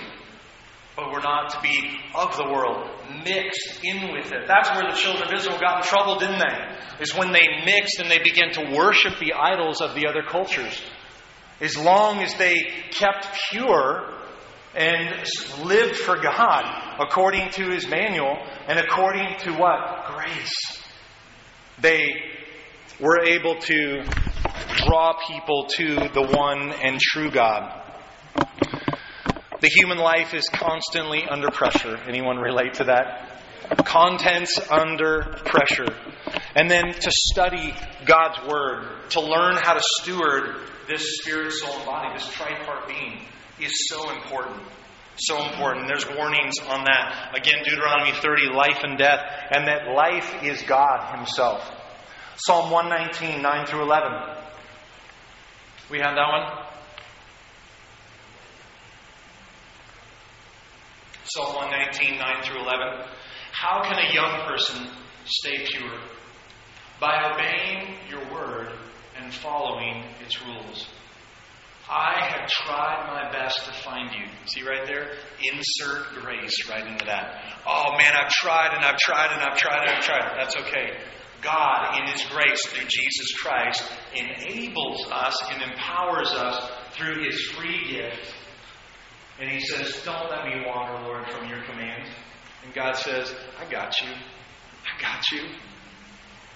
But 0.96 1.12
we're 1.12 1.22
not 1.22 1.52
to 1.52 1.62
be 1.62 1.90
of 2.14 2.36
the 2.36 2.44
world, 2.44 2.88
mixed 3.24 3.80
in 3.84 4.12
with 4.12 4.32
it. 4.32 4.46
That's 4.46 4.70
where 4.72 4.92
the 4.92 4.98
children 4.98 5.28
of 5.28 5.34
Israel 5.34 5.58
got 5.60 5.78
in 5.78 5.88
trouble, 5.88 6.20
didn't 6.20 6.40
they? 6.40 7.02
Is 7.02 7.16
when 7.16 7.32
they 7.32 7.48
mixed 7.66 8.00
and 8.00 8.12
they 8.12 8.20
began 8.20 8.52
to 8.54 8.76
worship 8.76 9.18
the 9.20 9.34
idols 9.34 9.82
of 9.82 9.96
the 9.96 10.08
other 10.08 10.22
cultures. 10.22 10.82
As 11.62 11.78
long 11.78 12.22
as 12.22 12.36
they 12.36 12.56
kept 12.92 13.28
pure 13.52 14.14
and 14.76 15.26
lived 15.64 15.96
for 15.96 16.22
God 16.22 17.00
according 17.00 17.52
to 17.52 17.70
His 17.70 17.88
manual 17.88 18.38
and 18.68 18.78
according 18.78 19.38
to 19.40 19.54
what? 19.54 20.08
Grace. 20.08 20.82
They 21.82 22.14
were 23.00 23.24
able 23.26 23.56
to 23.56 24.04
draw 24.86 25.14
people 25.28 25.66
to 25.78 25.96
the 25.96 26.28
one 26.36 26.72
and 26.84 27.00
true 27.00 27.32
God. 27.32 27.80
The 29.62 29.68
human 29.68 29.98
life 29.98 30.34
is 30.34 30.48
constantly 30.52 31.24
under 31.30 31.50
pressure. 31.50 31.98
Anyone 32.08 32.38
relate 32.38 32.76
to 32.76 32.86
that? 32.86 33.30
Contents 33.86 34.60
under 34.70 35.38
pressure. 35.46 35.96
And 36.56 36.70
then 36.70 36.92
to 36.92 37.12
study 37.12 37.74
God's 38.06 38.48
Word, 38.48 39.10
to 39.12 39.22
learn 39.22 39.56
how 39.56 39.74
to 39.74 39.82
steward 40.00 40.58
this 40.88 41.18
spirit, 41.18 41.52
soul, 41.54 41.78
and 41.78 41.86
body, 41.86 42.14
this 42.14 42.28
tripart 42.28 42.88
being, 42.88 43.26
is 43.60 43.88
so 43.88 44.12
important. 44.12 44.62
So 45.22 45.38
important. 45.38 45.88
There's 45.88 46.08
warnings 46.18 46.56
on 46.68 46.86
that. 46.86 47.36
Again, 47.38 47.64
Deuteronomy 47.64 48.12
30, 48.12 48.54
life 48.56 48.80
and 48.82 48.98
death, 48.98 49.20
and 49.52 49.68
that 49.68 49.94
life 49.94 50.42
is 50.42 50.64
God 50.64 51.16
Himself. 51.16 51.62
Psalm 52.38 52.72
119, 52.72 53.40
9 53.40 53.66
through 53.68 53.84
11. 53.84 54.12
We 55.92 56.00
have 56.00 56.16
that 56.16 56.28
one? 56.28 56.66
Psalm 61.26 61.56
119, 61.56 62.18
9 62.18 62.44
through 62.44 62.62
11. 62.62 63.06
How 63.52 63.84
can 63.84 64.00
a 64.00 64.12
young 64.12 64.48
person 64.48 64.88
stay 65.26 65.68
pure? 65.68 66.00
By 67.00 67.32
obeying 67.32 67.96
your 68.10 68.24
word 68.34 68.72
and 69.22 69.32
following 69.32 70.04
its 70.26 70.44
rules. 70.44 70.88
I 71.90 72.26
have 72.30 72.48
tried 72.48 73.08
my 73.08 73.32
best 73.32 73.66
to 73.66 73.74
find 73.84 74.10
you. 74.12 74.26
See 74.46 74.64
right 74.64 74.86
there? 74.86 75.12
Insert 75.54 76.22
grace 76.22 76.70
right 76.70 76.86
into 76.86 77.06
that. 77.06 77.44
Oh 77.68 77.98
man, 77.98 78.14
I've 78.16 78.30
tried 78.30 78.76
and 78.76 78.86
I've 78.86 78.98
tried 78.98 79.34
and 79.34 79.42
I've 79.42 79.58
tried 79.58 79.88
and 79.88 79.98
I've 79.98 80.04
tried. 80.04 80.38
That's 80.38 80.56
okay. 80.58 80.98
God, 81.42 82.00
in 82.00 82.12
His 82.12 82.24
grace 82.30 82.66
through 82.68 82.88
Jesus 82.88 83.34
Christ, 83.42 83.84
enables 84.14 85.08
us 85.12 85.52
and 85.52 85.64
empowers 85.64 86.30
us 86.32 86.70
through 86.94 87.24
His 87.24 87.42
free 87.52 87.90
gift 87.90 88.36
and 89.42 89.50
he 89.50 89.60
says, 89.60 90.00
Don't 90.06 90.30
let 90.30 90.46
me 90.46 90.64
wander, 90.68 91.04
Lord, 91.04 91.26
from 91.32 91.50
your 91.50 91.64
command. 91.64 92.08
And 92.64 92.74
God 92.76 92.96
says, 92.96 93.34
I 93.60 93.70
got 93.70 94.00
you. 94.02 94.10
I 94.10 95.02
got 95.02 95.24
you. 95.32 95.42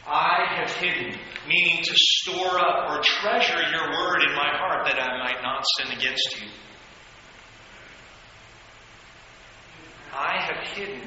I 0.08 0.60
have 0.60 0.72
hidden, 0.72 1.20
meaning 1.48 1.84
to 1.84 1.94
store 1.96 2.60
up 2.60 2.91
or 2.91 3.02
treasure 3.02 3.60
your 3.72 3.89
word 3.89 4.22
in 4.22 4.36
my 4.36 4.52
heart 4.54 4.86
that 4.86 5.02
I 5.02 5.18
might 5.18 5.41
not 5.41 5.63
sin 5.78 5.98
against 5.98 6.41
you. 6.41 6.48
I 10.13 10.39
have 10.39 10.68
hidden, 10.70 11.02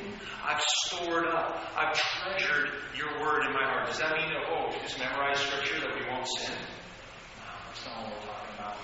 I've 0.45 0.61
stored 0.61 1.29
up, 1.29 1.73
I've 1.77 1.95
treasured 1.95 2.71
your 2.97 3.21
word 3.21 3.47
in 3.47 3.53
my 3.53 3.65
heart. 3.65 3.87
Does 3.87 3.99
that 3.99 4.17
mean 4.17 4.33
oh, 4.51 4.71
just 4.83 4.99
memorize 4.99 5.39
scripture 5.39 5.81
that 5.81 5.95
we 5.95 6.07
won't 6.11 6.27
sin? 6.27 6.57
No, 6.57 7.45
that's 7.69 7.87
not 7.87 8.03
what 8.03 8.13
we're 8.13 8.27
talking 8.27 8.55
about. 8.55 8.77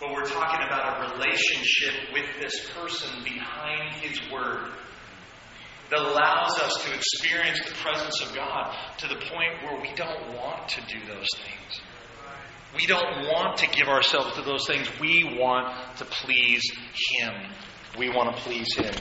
But 0.00 0.12
we're 0.12 0.26
talking 0.26 0.66
about 0.66 1.10
a 1.10 1.14
relationship 1.14 2.12
with 2.12 2.26
this 2.40 2.70
person 2.70 3.10
behind 3.24 3.94
His 3.96 4.20
Word 4.30 4.70
that 5.90 6.00
allows 6.00 6.58
us 6.60 6.84
to 6.84 6.94
experience 6.94 7.60
the 7.66 7.74
presence 7.74 8.20
of 8.22 8.34
God 8.34 8.74
to 8.98 9.08
the 9.08 9.16
point 9.16 9.62
where 9.62 9.80
we 9.80 9.92
don't 9.94 10.34
want 10.34 10.68
to 10.68 10.80
do 10.82 10.98
those 11.06 11.28
things. 11.36 11.80
We 12.74 12.86
don't 12.86 13.28
want 13.28 13.58
to 13.58 13.68
give 13.68 13.88
ourselves 13.88 14.34
to 14.36 14.42
those 14.42 14.66
things. 14.66 14.88
We 15.00 15.38
want 15.38 15.72
to 15.98 16.04
please 16.04 16.62
Him. 17.18 17.32
We 17.96 18.08
want 18.08 18.36
to 18.36 18.42
please 18.42 18.66
Him. 18.76 18.94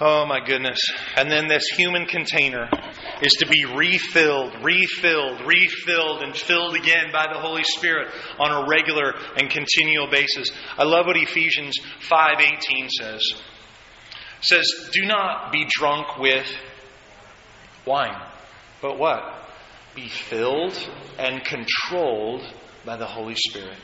Oh 0.00 0.26
my 0.26 0.40
goodness. 0.44 0.80
And 1.16 1.30
then 1.30 1.48
this 1.48 1.68
human 1.68 2.06
container 2.06 2.68
is 3.22 3.32
to 3.34 3.46
be 3.46 3.64
refilled, 3.64 4.54
refilled, 4.64 5.40
refilled, 5.46 6.22
and 6.22 6.34
filled 6.34 6.74
again 6.76 7.12
by 7.12 7.26
the 7.32 7.38
Holy 7.38 7.62
Spirit 7.62 8.08
on 8.38 8.50
a 8.50 8.66
regular 8.68 9.14
and 9.36 9.48
continual 9.50 10.08
basis. 10.10 10.48
I 10.76 10.84
love 10.84 11.06
what 11.06 11.16
Ephesians 11.16 11.78
5:18 12.00 12.88
says. 12.88 13.22
Says, 14.44 14.90
"Do 14.92 15.06
not 15.06 15.52
be 15.52 15.66
drunk 15.66 16.18
with 16.18 16.46
wine, 17.86 18.20
but 18.82 18.98
what? 18.98 19.22
Be 19.94 20.08
filled 20.08 20.78
and 21.18 21.42
controlled 21.44 22.42
by 22.84 22.96
the 22.96 23.06
Holy 23.06 23.36
Spirit." 23.36 23.78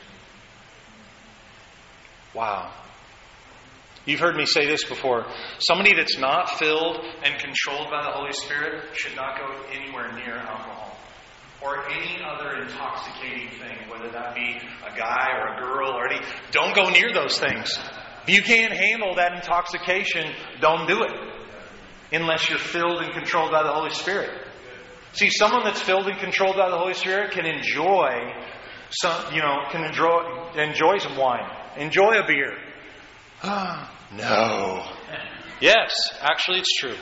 Wow. 2.35 2.71
You've 4.05 4.19
heard 4.19 4.35
me 4.35 4.45
say 4.45 4.65
this 4.67 4.83
before. 4.83 5.25
Somebody 5.59 5.95
that's 5.95 6.17
not 6.17 6.57
filled 6.57 6.97
and 7.23 7.39
controlled 7.39 7.89
by 7.89 8.03
the 8.03 8.11
Holy 8.11 8.33
Spirit 8.33 8.95
should 8.95 9.15
not 9.15 9.37
go 9.37 9.63
anywhere 9.71 10.11
near 10.13 10.37
alcohol 10.37 10.97
or 11.61 11.87
any 11.89 12.19
other 12.23 12.61
intoxicating 12.61 13.49
thing, 13.59 13.89
whether 13.89 14.09
that 14.11 14.33
be 14.35 14.59
a 14.85 14.97
guy 14.97 15.27
or 15.37 15.53
a 15.53 15.59
girl 15.59 15.91
or 15.91 16.07
any. 16.07 16.19
Don't 16.51 16.75
go 16.75 16.89
near 16.89 17.13
those 17.13 17.37
things. 17.37 17.77
If 18.27 18.35
you 18.35 18.41
can't 18.43 18.73
handle 18.73 19.15
that 19.15 19.33
intoxication, 19.33 20.31
don't 20.59 20.87
do 20.87 21.03
it 21.03 21.11
unless 22.13 22.49
you're 22.49 22.59
filled 22.59 23.01
and 23.01 23.13
controlled 23.13 23.51
by 23.51 23.63
the 23.63 23.71
Holy 23.71 23.89
Spirit. 23.89 24.29
See, 25.13 25.29
someone 25.29 25.63
that's 25.63 25.81
filled 25.81 26.07
and 26.07 26.19
controlled 26.19 26.55
by 26.55 26.69
the 26.69 26.77
Holy 26.77 26.93
Spirit 26.93 27.31
can 27.31 27.45
enjoy 27.45 28.33
some, 28.89 29.33
you 29.33 29.41
know, 29.41 29.57
can 29.71 29.83
enjoy 29.83 30.51
enjoy 30.55 30.97
some 30.97 31.17
wine, 31.17 31.49
enjoy 31.77 32.19
a 32.19 32.27
beer 32.27 32.57
no. 33.43 34.85
Yes, 35.61 35.95
actually, 36.21 36.59
it's 36.59 36.79
true. 36.79 36.95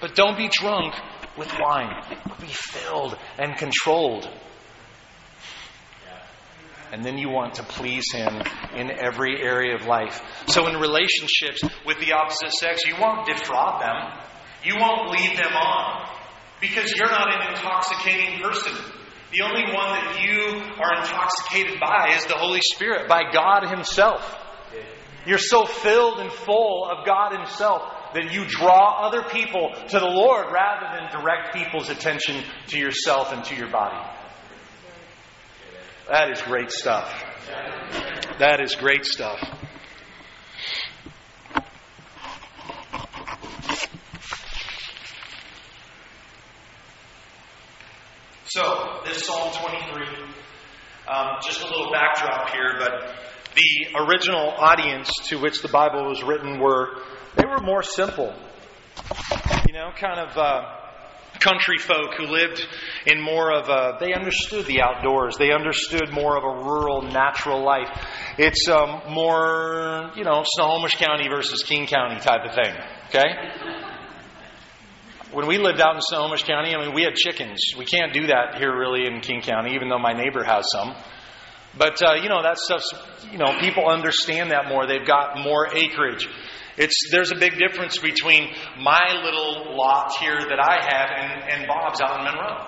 But 0.00 0.14
don't 0.14 0.38
be 0.38 0.48
drunk 0.48 0.94
with 1.36 1.52
wine. 1.60 1.92
Be 2.40 2.46
filled 2.46 3.18
and 3.38 3.54
controlled. 3.56 4.30
And 6.92 7.04
then 7.04 7.18
you 7.18 7.28
want 7.28 7.54
to 7.54 7.62
please 7.62 8.04
Him 8.12 8.42
in 8.74 8.90
every 8.90 9.40
area 9.42 9.76
of 9.76 9.86
life. 9.86 10.20
So, 10.46 10.66
in 10.66 10.76
relationships 10.76 11.62
with 11.86 12.00
the 12.00 12.12
opposite 12.12 12.52
sex, 12.52 12.82
you 12.86 12.94
won't 13.00 13.26
defraud 13.26 13.82
them. 13.82 14.20
You 14.64 14.74
won't 14.78 15.10
lead 15.10 15.36
them 15.36 15.52
on. 15.52 16.08
Because 16.60 16.92
you're 16.94 17.10
not 17.10 17.32
an 17.32 17.54
intoxicating 17.54 18.40
person. 18.42 18.74
The 19.32 19.42
only 19.42 19.72
one 19.72 19.90
that 19.94 20.20
you 20.22 20.60
are 20.82 21.00
intoxicated 21.00 21.78
by 21.80 22.16
is 22.16 22.26
the 22.26 22.34
Holy 22.34 22.60
Spirit, 22.60 23.08
by 23.08 23.30
God 23.32 23.68
Himself. 23.68 24.36
You're 25.26 25.38
so 25.38 25.66
filled 25.66 26.18
and 26.18 26.32
full 26.32 26.88
of 26.90 27.06
God 27.06 27.36
Himself 27.36 27.82
that 28.14 28.32
you 28.32 28.44
draw 28.46 29.06
other 29.06 29.22
people 29.22 29.72
to 29.88 29.98
the 29.98 30.06
Lord 30.06 30.46
rather 30.52 30.98
than 30.98 31.20
direct 31.20 31.54
people's 31.54 31.88
attention 31.88 32.42
to 32.68 32.78
yourself 32.78 33.32
and 33.32 33.44
to 33.44 33.54
your 33.54 33.70
body. 33.70 34.19
That 36.10 36.28
is 36.32 36.42
great 36.42 36.72
stuff. 36.72 37.08
That 38.40 38.60
is 38.60 38.74
great 38.74 39.04
stuff. 39.04 39.38
So, 48.48 49.02
this 49.04 49.24
Psalm 49.24 49.52
23, 49.52 50.04
um, 51.06 51.36
just 51.44 51.60
a 51.60 51.68
little 51.68 51.92
backdrop 51.92 52.50
here, 52.50 52.74
but 52.80 53.14
The 53.54 53.98
original 53.98 54.50
audience 54.50 55.10
to 55.28 55.38
which 55.38 55.62
the 55.62 55.68
Bible 55.68 56.08
was 56.08 56.22
written 56.22 56.58
were 56.58 57.02
they 57.36 57.46
were 57.46 57.60
more 57.60 57.82
simple. 57.82 58.34
You 59.66 59.74
know, 59.74 59.90
kind 59.96 60.20
of 60.20 60.36
uh, 60.36 60.79
country 61.40 61.78
folk 61.78 62.14
who 62.16 62.24
lived 62.26 62.66
in 63.06 63.20
more 63.20 63.52
of 63.52 63.68
a, 63.68 63.96
they 63.98 64.12
understood 64.12 64.66
the 64.66 64.82
outdoors. 64.82 65.36
They 65.38 65.52
understood 65.52 66.12
more 66.12 66.36
of 66.36 66.44
a 66.44 66.64
rural, 66.64 67.02
natural 67.02 67.64
life. 67.64 67.88
It's 68.38 68.68
um, 68.68 69.02
more, 69.08 70.10
you 70.16 70.24
know, 70.24 70.44
Snohomish 70.44 70.96
County 70.96 71.28
versus 71.28 71.62
King 71.62 71.86
County 71.86 72.20
type 72.20 72.44
of 72.44 72.54
thing. 72.54 72.74
Okay? 73.08 73.34
When 75.32 75.46
we 75.46 75.58
lived 75.58 75.80
out 75.80 75.94
in 75.94 76.02
Snohomish 76.02 76.42
County, 76.42 76.74
I 76.74 76.84
mean, 76.84 76.94
we 76.94 77.02
had 77.02 77.14
chickens. 77.14 77.60
We 77.78 77.84
can't 77.84 78.12
do 78.12 78.26
that 78.26 78.56
here 78.58 78.76
really 78.76 79.06
in 79.06 79.20
King 79.20 79.42
County, 79.42 79.74
even 79.74 79.88
though 79.88 79.98
my 79.98 80.12
neighbor 80.12 80.42
has 80.44 80.64
some. 80.72 80.94
But, 81.78 82.02
uh, 82.02 82.14
you 82.14 82.28
know, 82.28 82.42
that 82.42 82.58
stuff's, 82.58 82.92
you 83.30 83.38
know, 83.38 83.58
people 83.60 83.86
understand 83.88 84.50
that 84.50 84.68
more. 84.68 84.86
They've 84.86 85.06
got 85.06 85.38
more 85.38 85.68
acreage. 85.72 86.28
It's, 86.80 87.10
there's 87.12 87.30
a 87.30 87.36
big 87.36 87.58
difference 87.58 87.98
between 87.98 88.48
my 88.80 89.20
little 89.22 89.76
lot 89.76 90.16
here 90.18 90.40
that 90.40 90.58
I 90.58 90.80
have 90.80 91.10
and, 91.12 91.52
and 91.52 91.68
Bob's 91.68 92.00
out 92.00 92.18
in 92.18 92.24
Monroe. 92.24 92.66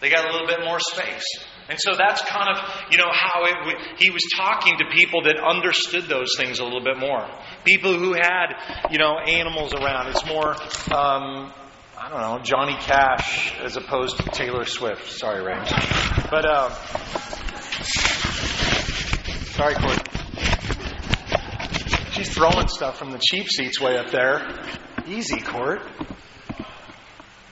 They 0.00 0.10
got 0.10 0.24
a 0.24 0.30
little 0.32 0.46
bit 0.46 0.60
more 0.64 0.78
space. 0.78 1.26
And 1.68 1.78
so 1.80 1.92
that's 1.98 2.22
kind 2.22 2.56
of, 2.56 2.62
you 2.90 2.98
know, 2.98 3.10
how 3.10 3.44
it, 3.44 3.98
he 3.98 4.10
was 4.10 4.22
talking 4.36 4.78
to 4.78 4.84
people 4.96 5.22
that 5.24 5.38
understood 5.38 6.04
those 6.08 6.34
things 6.36 6.60
a 6.60 6.64
little 6.64 6.84
bit 6.84 6.98
more. 6.98 7.28
People 7.64 7.98
who 7.98 8.12
had, 8.12 8.54
you 8.90 8.98
know, 8.98 9.18
animals 9.18 9.74
around. 9.74 10.08
It's 10.08 10.26
more, 10.26 10.50
um, 10.94 11.52
I 11.98 12.08
don't 12.10 12.20
know, 12.20 12.40
Johnny 12.44 12.74
Cash 12.74 13.58
as 13.60 13.76
opposed 13.76 14.18
to 14.18 14.24
Taylor 14.30 14.66
Swift. 14.66 15.10
Sorry, 15.10 15.42
Ray. 15.42 15.58
But, 16.30 16.46
uh, 16.46 16.70
sorry, 19.54 19.74
Court. 19.74 20.21
She's 22.22 22.34
throwing 22.34 22.68
stuff 22.68 22.98
from 22.98 23.10
the 23.10 23.18
cheap 23.18 23.48
seats 23.48 23.80
way 23.80 23.98
up 23.98 24.12
there. 24.12 24.48
Easy, 25.08 25.40
Court. 25.40 25.80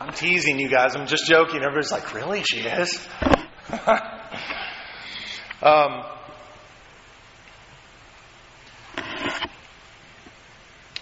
I'm 0.00 0.12
teasing 0.12 0.60
you 0.60 0.68
guys. 0.68 0.94
I'm 0.94 1.08
just 1.08 1.26
joking. 1.26 1.56
Everybody's 1.56 1.90
like, 1.90 2.14
really? 2.14 2.44
She 2.44 2.60
is? 2.60 3.08
um, 5.60 6.04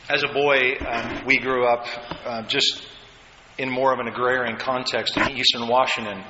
as 0.08 0.22
a 0.22 0.32
boy, 0.32 0.78
um, 0.88 1.26
we 1.26 1.36
grew 1.36 1.66
up 1.66 1.86
uh, 2.24 2.42
just 2.44 2.88
in 3.58 3.68
more 3.68 3.92
of 3.92 3.98
an 3.98 4.08
agrarian 4.08 4.56
context 4.56 5.14
in 5.18 5.32
eastern 5.32 5.68
Washington. 5.68 6.24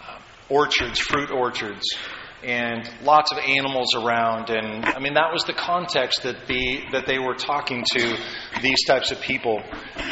Uh, 0.00 0.20
orchards, 0.48 1.00
fruit 1.00 1.32
orchards 1.32 1.96
and 2.44 2.88
lots 3.02 3.32
of 3.32 3.38
animals 3.38 3.94
around 3.94 4.50
and 4.50 4.84
I 4.84 4.98
mean 4.98 5.14
that 5.14 5.32
was 5.32 5.44
the 5.44 5.54
context 5.54 6.22
that 6.24 6.46
the 6.46 6.82
that 6.92 7.06
they 7.06 7.18
were 7.18 7.34
talking 7.34 7.84
to 7.92 8.16
these 8.62 8.84
types 8.84 9.10
of 9.10 9.20
people. 9.20 9.62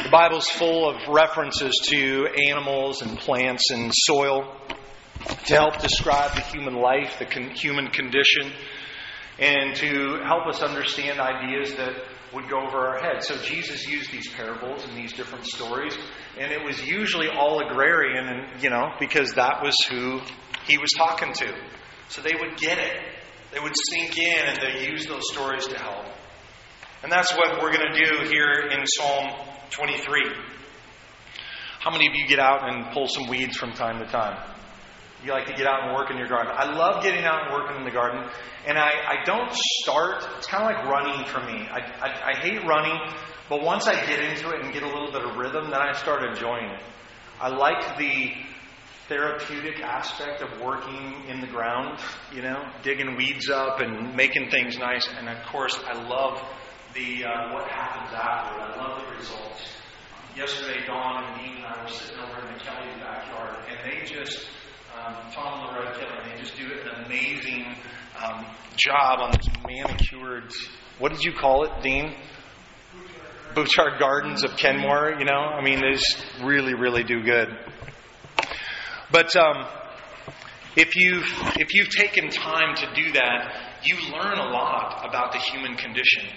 The 0.03 0.09
Bible's 0.09 0.49
full 0.49 0.89
of 0.89 1.07
references 1.07 1.73
to 1.89 2.27
animals 2.49 3.01
and 3.01 3.17
plants 3.17 3.69
and 3.71 3.91
soil 3.93 4.57
to 5.45 5.53
help 5.53 5.79
describe 5.79 6.35
the 6.35 6.41
human 6.41 6.75
life, 6.75 7.19
the 7.19 7.25
con- 7.25 7.51
human 7.51 7.87
condition, 7.87 8.51
and 9.39 9.75
to 9.75 10.19
help 10.25 10.47
us 10.47 10.61
understand 10.61 11.19
ideas 11.19 11.75
that 11.75 11.93
would 12.33 12.49
go 12.49 12.65
over 12.65 12.87
our 12.87 12.99
heads. 12.99 13.27
So 13.27 13.37
Jesus 13.37 13.87
used 13.87 14.11
these 14.11 14.27
parables 14.29 14.85
and 14.85 14.97
these 14.97 15.13
different 15.13 15.45
stories, 15.45 15.95
and 16.39 16.51
it 16.51 16.63
was 16.63 16.83
usually 16.85 17.27
all 17.27 17.59
agrarian, 17.59 18.27
and 18.27 18.63
you 18.63 18.69
know 18.69 18.91
because 18.99 19.33
that 19.33 19.61
was 19.61 19.75
who 19.89 20.19
he 20.67 20.77
was 20.77 20.89
talking 20.97 21.33
to. 21.33 21.53
So 22.13 22.21
they 22.21 22.35
would 22.39 22.57
get 22.57 22.77
it. 22.77 23.01
They 23.51 23.59
would 23.59 23.73
sink 23.89 24.19
in 24.19 24.45
and 24.45 24.59
they 24.61 24.87
use 24.87 25.07
those 25.07 25.23
stories 25.31 25.65
to 25.65 25.79
help. 25.79 26.05
And 27.01 27.11
that's 27.11 27.33
what 27.33 27.59
we're 27.59 27.73
going 27.73 27.91
to 27.91 28.05
do 28.05 28.29
here 28.29 28.69
in 28.69 28.85
Psalm 28.85 29.31
23. 29.71 30.21
How 31.79 31.89
many 31.89 32.05
of 32.07 32.13
you 32.13 32.27
get 32.27 32.37
out 32.37 32.69
and 32.71 32.93
pull 32.93 33.07
some 33.07 33.27
weeds 33.27 33.57
from 33.57 33.71
time 33.71 33.97
to 33.97 34.05
time? 34.05 34.37
You 35.25 35.31
like 35.31 35.47
to 35.47 35.53
get 35.53 35.65
out 35.65 35.85
and 35.85 35.95
work 35.95 36.11
in 36.11 36.17
your 36.17 36.27
garden. 36.27 36.53
I 36.55 36.71
love 36.71 37.01
getting 37.01 37.25
out 37.25 37.47
and 37.47 37.53
working 37.53 37.77
in 37.77 37.83
the 37.83 37.91
garden. 37.91 38.29
And 38.67 38.77
I, 38.77 38.91
I 38.91 39.23
don't 39.25 39.51
start, 39.81 40.23
it's 40.37 40.45
kind 40.45 40.63
of 40.63 40.69
like 40.69 40.85
running 40.85 41.25
for 41.25 41.39
me. 41.39 41.65
I, 41.67 41.79
I, 41.99 42.31
I 42.31 42.39
hate 42.41 42.63
running, 42.63 42.99
but 43.49 43.63
once 43.63 43.87
I 43.87 43.95
get 44.05 44.19
into 44.19 44.51
it 44.51 44.63
and 44.63 44.71
get 44.71 44.83
a 44.83 44.87
little 44.87 45.11
bit 45.11 45.23
of 45.25 45.35
rhythm, 45.35 45.71
then 45.71 45.81
I 45.81 45.93
start 45.93 46.23
enjoying 46.23 46.69
it. 46.69 46.83
I 47.41 47.49
like 47.49 47.97
the 47.97 48.33
therapeutic 49.07 49.81
aspect 49.81 50.41
of 50.41 50.61
working 50.61 51.25
in 51.27 51.41
the 51.41 51.47
ground, 51.47 51.99
you 52.33 52.41
know, 52.41 52.63
digging 52.83 53.15
weeds 53.15 53.49
up 53.49 53.79
and 53.81 54.15
making 54.15 54.49
things 54.49 54.77
nice. 54.77 55.07
And 55.17 55.27
of 55.27 55.45
course, 55.47 55.77
I 55.85 56.01
love 56.07 56.41
the 56.93 57.25
uh, 57.25 57.53
what 57.53 57.69
happens 57.69 58.13
after. 58.13 58.59
I 58.59 58.77
love 58.77 59.01
the 59.05 59.15
results. 59.17 59.67
Yesterday, 60.35 60.85
Dawn 60.87 61.23
and 61.25 61.41
Dean 61.41 61.57
and 61.57 61.65
I 61.65 61.83
were 61.83 61.89
sitting 61.89 62.17
over 62.19 62.39
in 62.47 62.53
the 62.53 62.59
Kelly's 62.63 62.99
backyard, 62.99 63.57
and 63.69 63.77
they 63.91 64.05
just 64.05 64.47
um, 64.97 65.15
Tom 65.31 65.67
and 65.67 65.77
Loretta 65.77 65.99
Kelly, 65.99 66.31
they 66.31 66.41
just 66.41 66.55
do 66.57 66.65
an 66.65 67.05
amazing 67.05 67.75
um, 68.23 68.45
job 68.77 69.19
on 69.19 69.31
this 69.31 69.47
manicured. 69.67 70.51
What 70.99 71.11
did 71.11 71.23
you 71.23 71.33
call 71.33 71.65
it, 71.65 71.71
Dean? 71.81 72.15
Butchart 73.53 73.99
Gardens 73.99 74.43
of 74.43 74.57
Kenmore. 74.57 75.15
You 75.19 75.25
know, 75.25 75.33
I 75.33 75.61
mean, 75.63 75.81
they 75.81 75.91
just 75.91 76.25
really, 76.43 76.73
really 76.73 77.03
do 77.03 77.21
good. 77.21 77.49
But 79.13 79.35
um, 79.35 79.67
if 80.75 80.95
you've 80.95 81.31
if 81.57 81.75
you've 81.75 81.89
taken 81.89 82.29
time 82.29 82.75
to 82.77 82.93
do 82.95 83.11
that, 83.13 83.75
you 83.83 83.95
learn 84.11 84.39
a 84.39 84.49
lot 84.49 85.07
about 85.07 85.31
the 85.33 85.37
human 85.37 85.75
condition. 85.77 86.27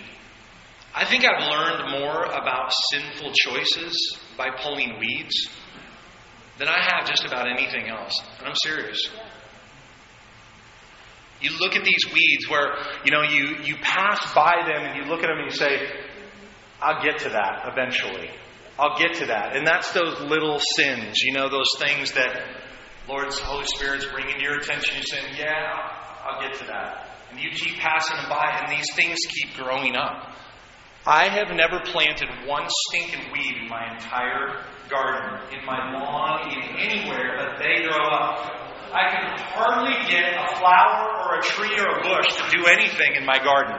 I 0.94 1.06
think 1.06 1.24
I've 1.24 1.40
learned 1.50 2.02
more 2.02 2.24
about 2.24 2.70
sinful 2.92 3.32
choices 3.32 4.18
by 4.36 4.48
pulling 4.62 4.98
weeds 5.00 5.48
than 6.58 6.68
I 6.68 6.78
have 6.78 7.08
just 7.08 7.24
about 7.24 7.48
anything 7.48 7.88
else. 7.88 8.12
And 8.38 8.48
I'm 8.48 8.54
serious. 8.54 9.08
You 11.40 11.50
look 11.58 11.76
at 11.76 11.84
these 11.84 12.12
weeds 12.12 12.48
where, 12.48 12.76
you 13.04 13.10
know, 13.10 13.22
you, 13.22 13.62
you 13.62 13.76
pass 13.82 14.32
by 14.34 14.64
them 14.66 14.84
and 14.84 14.96
you 14.96 15.10
look 15.10 15.22
at 15.22 15.28
them 15.28 15.38
and 15.38 15.50
you 15.50 15.56
say, 15.56 15.86
I'll 16.80 17.02
get 17.02 17.18
to 17.20 17.28
that 17.28 17.68
eventually. 17.72 18.30
I'll 18.78 18.98
get 18.98 19.14
to 19.20 19.26
that. 19.26 19.56
And 19.56 19.66
that's 19.66 19.92
those 19.92 20.20
little 20.20 20.58
sins, 20.76 21.22
you 21.22 21.34
know, 21.34 21.48
those 21.50 21.70
things 21.78 22.12
that 22.12 22.40
Lord's 23.08 23.38
Holy 23.38 23.66
Spirit's 23.76 24.06
bringing 24.06 24.36
to 24.36 24.42
your 24.42 24.58
attention. 24.58 24.94
You're 24.96 25.04
saying, 25.04 25.34
Yeah, 25.38 26.24
I'll 26.24 26.40
get 26.40 26.58
to 26.58 26.66
that. 26.66 27.10
And 27.30 27.40
you 27.40 27.50
keep 27.50 27.78
passing 27.78 28.16
them 28.16 28.28
by, 28.28 28.60
and 28.60 28.76
these 28.76 28.86
things 28.94 29.18
keep 29.28 29.56
growing 29.56 29.96
up. 29.96 30.32
I 31.06 31.28
have 31.28 31.54
never 31.54 31.80
planted 31.84 32.28
one 32.46 32.66
stinking 32.68 33.30
weed 33.32 33.62
in 33.62 33.68
my 33.68 33.94
entire 33.94 34.64
garden, 34.90 35.56
in 35.56 35.64
my 35.64 35.92
lawn, 35.92 36.50
in 36.50 36.62
anywhere, 36.78 37.36
but 37.38 37.58
they 37.58 37.86
grow 37.86 38.04
up. 38.06 38.66
I 38.92 39.10
can 39.10 39.38
hardly 39.38 40.10
get 40.10 40.34
a 40.34 40.56
flower 40.56 41.28
or 41.28 41.38
a 41.38 41.42
tree 41.42 41.78
or 41.78 41.98
a 41.98 42.02
bush 42.02 42.32
to 42.34 42.56
do 42.56 42.66
anything 42.66 43.14
in 43.14 43.24
my 43.24 43.38
garden. 43.38 43.76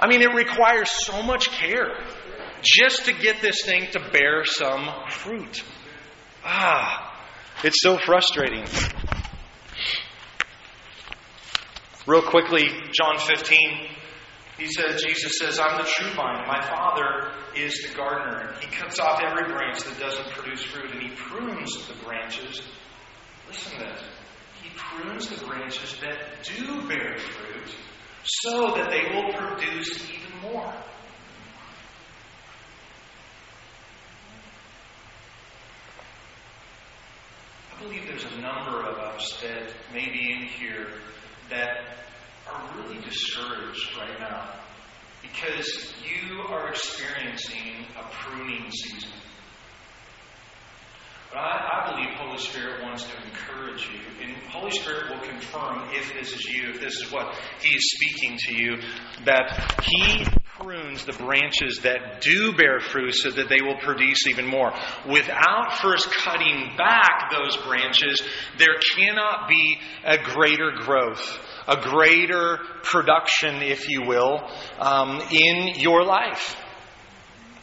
I 0.00 0.08
mean, 0.08 0.22
it 0.22 0.34
requires 0.34 0.90
so 0.90 1.22
much 1.22 1.50
care 1.50 1.90
just 2.62 3.04
to 3.04 3.12
get 3.12 3.40
this 3.40 3.64
thing 3.64 3.90
to 3.92 4.00
bear 4.12 4.44
some 4.44 4.88
fruit. 5.10 5.62
Ah, 6.44 7.07
it's 7.64 7.82
so 7.82 7.98
frustrating. 7.98 8.64
Real 12.06 12.22
quickly, 12.22 12.68
John 12.92 13.18
15, 13.18 13.58
he 14.58 14.66
says, 14.66 15.02
Jesus 15.02 15.38
says, 15.38 15.60
I'm 15.60 15.76
the 15.76 15.84
true 15.84 16.10
vine. 16.14 16.46
My 16.46 16.60
Father 16.62 17.32
is 17.54 17.86
the 17.86 17.94
gardener. 17.94 18.54
He 18.60 18.66
cuts 18.68 18.98
off 18.98 19.20
every 19.22 19.52
branch 19.52 19.82
that 19.84 19.98
doesn't 19.98 20.30
produce 20.30 20.64
fruit, 20.64 20.90
and 20.92 21.02
he 21.02 21.14
prunes 21.14 21.86
the 21.86 21.94
branches. 22.04 22.62
Listen 23.46 23.72
to 23.72 23.84
this. 23.84 24.02
He 24.62 24.70
prunes 24.74 25.28
the 25.28 25.44
branches 25.46 25.96
that 26.00 26.42
do 26.42 26.88
bear 26.88 27.18
fruit 27.18 27.76
so 28.24 28.74
that 28.76 28.90
they 28.90 29.14
will 29.14 29.32
produce 29.32 30.10
even 30.10 30.52
more. 30.52 30.74
I 37.78 37.82
believe 37.82 38.08
there's 38.08 38.24
a 38.24 38.40
number 38.40 38.82
of 38.82 38.98
us 38.98 39.40
that 39.40 39.72
may 39.94 40.10
be 40.10 40.32
in 40.32 40.42
here 40.48 40.88
that 41.48 41.76
are 42.50 42.70
really 42.76 43.00
discouraged 43.02 43.96
right 43.96 44.18
now 44.18 44.52
because 45.22 45.92
you 46.02 46.40
are 46.48 46.70
experiencing 46.70 47.86
a 47.96 48.02
pruning 48.10 48.68
season. 48.72 49.10
But 51.30 51.38
I, 51.38 51.84
I, 51.84 51.92
believe 51.92 52.14
Holy 52.16 52.38
Spirit 52.38 52.82
wants 52.82 53.04
to 53.04 53.16
encourage 53.22 53.88
you. 53.88 54.00
And 54.24 54.36
Holy 54.48 54.72
Spirit 54.72 55.10
will 55.10 55.28
confirm 55.28 55.88
if 55.92 56.12
this 56.14 56.32
is 56.34 56.44
you, 56.46 56.70
if 56.70 56.80
this 56.80 56.96
is 56.96 57.12
what 57.12 57.38
He 57.60 57.68
is 57.68 57.92
speaking 57.92 58.38
to 58.38 58.54
you, 58.56 58.76
that 59.24 59.84
He 59.84 60.24
prunes 60.58 61.04
the 61.04 61.12
branches 61.12 61.80
that 61.84 62.20
do 62.20 62.52
bear 62.52 62.80
fruit 62.80 63.14
so 63.14 63.30
that 63.30 63.48
they 63.48 63.64
will 63.64 63.78
produce 63.78 64.26
even 64.26 64.46
more. 64.46 64.72
Without 65.08 65.78
first 65.80 66.10
cutting 66.10 66.74
back 66.76 67.30
those 67.30 67.56
branches, 67.58 68.22
there 68.58 68.74
cannot 68.96 69.48
be 69.48 69.78
a 70.04 70.18
greater 70.18 70.72
growth 70.80 71.38
a 71.68 71.76
greater 71.82 72.58
production, 72.82 73.62
if 73.62 73.90
you 73.90 74.02
will, 74.02 74.40
um, 74.78 75.20
in 75.30 75.74
your 75.76 76.02
life. 76.02 76.56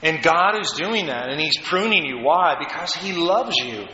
And 0.03 0.21
God 0.21 0.62
is 0.62 0.73
doing 0.73 1.08
that, 1.08 1.29
and 1.29 1.41
He's 1.41 1.58
pruning 1.63 2.05
you. 2.05 2.19
Why? 2.19 2.55
Because 2.60 2.93
He 2.93 3.13
loves 3.13 3.55
you. 3.58 3.86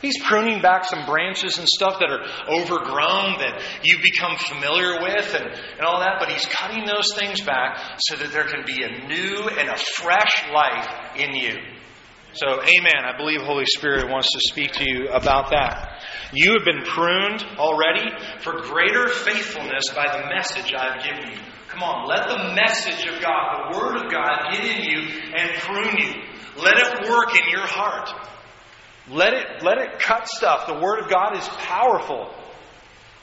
He's 0.00 0.22
pruning 0.22 0.62
back 0.62 0.84
some 0.84 1.06
branches 1.06 1.58
and 1.58 1.66
stuff 1.66 1.98
that 1.98 2.10
are 2.10 2.22
overgrown 2.48 3.38
that 3.40 3.62
you 3.82 3.98
become 4.02 4.36
familiar 4.36 5.02
with 5.02 5.34
and, 5.34 5.46
and 5.46 5.82
all 5.82 6.00
that, 6.00 6.16
but 6.20 6.28
He's 6.28 6.46
cutting 6.46 6.84
those 6.86 7.14
things 7.16 7.40
back 7.40 7.98
so 7.98 8.16
that 8.16 8.32
there 8.32 8.44
can 8.44 8.64
be 8.64 8.82
a 8.82 9.08
new 9.08 9.48
and 9.48 9.68
a 9.68 9.76
fresh 9.76 10.44
life 10.52 10.88
in 11.16 11.34
you. 11.34 11.56
So, 12.34 12.46
amen. 12.46 13.02
I 13.04 13.16
believe 13.16 13.40
Holy 13.40 13.64
Spirit 13.66 14.10
wants 14.10 14.32
to 14.32 14.40
speak 14.40 14.72
to 14.72 14.84
you 14.88 15.08
about 15.08 15.50
that. 15.50 16.04
You 16.32 16.52
have 16.52 16.64
been 16.64 16.84
pruned 16.84 17.42
already 17.56 18.06
for 18.40 18.60
greater 18.60 19.08
faithfulness 19.08 19.88
by 19.94 20.06
the 20.06 20.28
message 20.28 20.72
I've 20.76 21.02
given 21.02 21.32
you. 21.32 21.38
Come 21.68 21.82
on, 21.82 22.06
let 22.06 22.28
the 22.28 22.54
message 22.54 23.06
of 23.08 23.20
God, 23.20 23.72
the 23.72 23.78
Word 23.78 24.04
of 24.04 24.12
God, 24.12 24.52
get 24.52 24.64
in 24.64 24.84
you 24.84 24.98
and 25.34 25.50
prune 25.60 25.96
you. 25.96 26.14
Let 26.62 26.76
it 26.76 27.08
work 27.08 27.34
in 27.34 27.48
your 27.50 27.66
heart. 27.66 28.10
Let 29.10 29.32
it, 29.32 29.62
let 29.62 29.78
it 29.78 29.98
cut 30.00 30.28
stuff. 30.28 30.66
The 30.66 30.78
Word 30.78 31.00
of 31.00 31.10
God 31.10 31.36
is 31.36 31.46
powerful. 31.48 32.30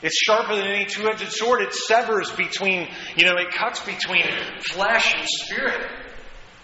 It's 0.02 0.16
sharper 0.16 0.54
than 0.54 0.66
any 0.66 0.84
two 0.84 1.08
edged 1.08 1.30
sword. 1.32 1.62
It 1.62 1.72
severs 1.72 2.30
between, 2.32 2.88
you 3.16 3.24
know, 3.24 3.36
it 3.36 3.52
cuts 3.54 3.80
between 3.80 4.24
flesh 4.60 5.14
and 5.16 5.26
spirit, 5.26 5.90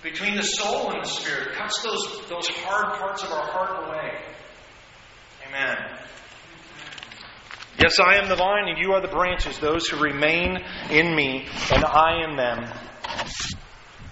between 0.02 0.36
the 0.36 0.42
soul 0.42 0.92
and 0.92 1.02
the 1.04 1.08
spirit. 1.08 1.48
It 1.48 1.54
cuts 1.54 1.82
those, 1.82 2.28
those 2.28 2.48
hard 2.48 2.98
parts 2.98 3.22
of 3.22 3.30
our 3.30 3.50
heart 3.50 3.88
away. 3.88 4.20
Amen. 5.48 5.76
Yes, 7.80 7.98
I 7.98 8.16
am 8.16 8.28
the 8.28 8.36
vine, 8.36 8.68
and 8.68 8.78
you 8.78 8.92
are 8.92 9.00
the 9.00 9.08
branches. 9.08 9.58
Those 9.58 9.88
who 9.88 10.00
remain 10.00 10.58
in 10.90 11.16
me, 11.16 11.48
and 11.72 11.84
I 11.84 12.22
in 12.28 12.36
them, 12.36 12.70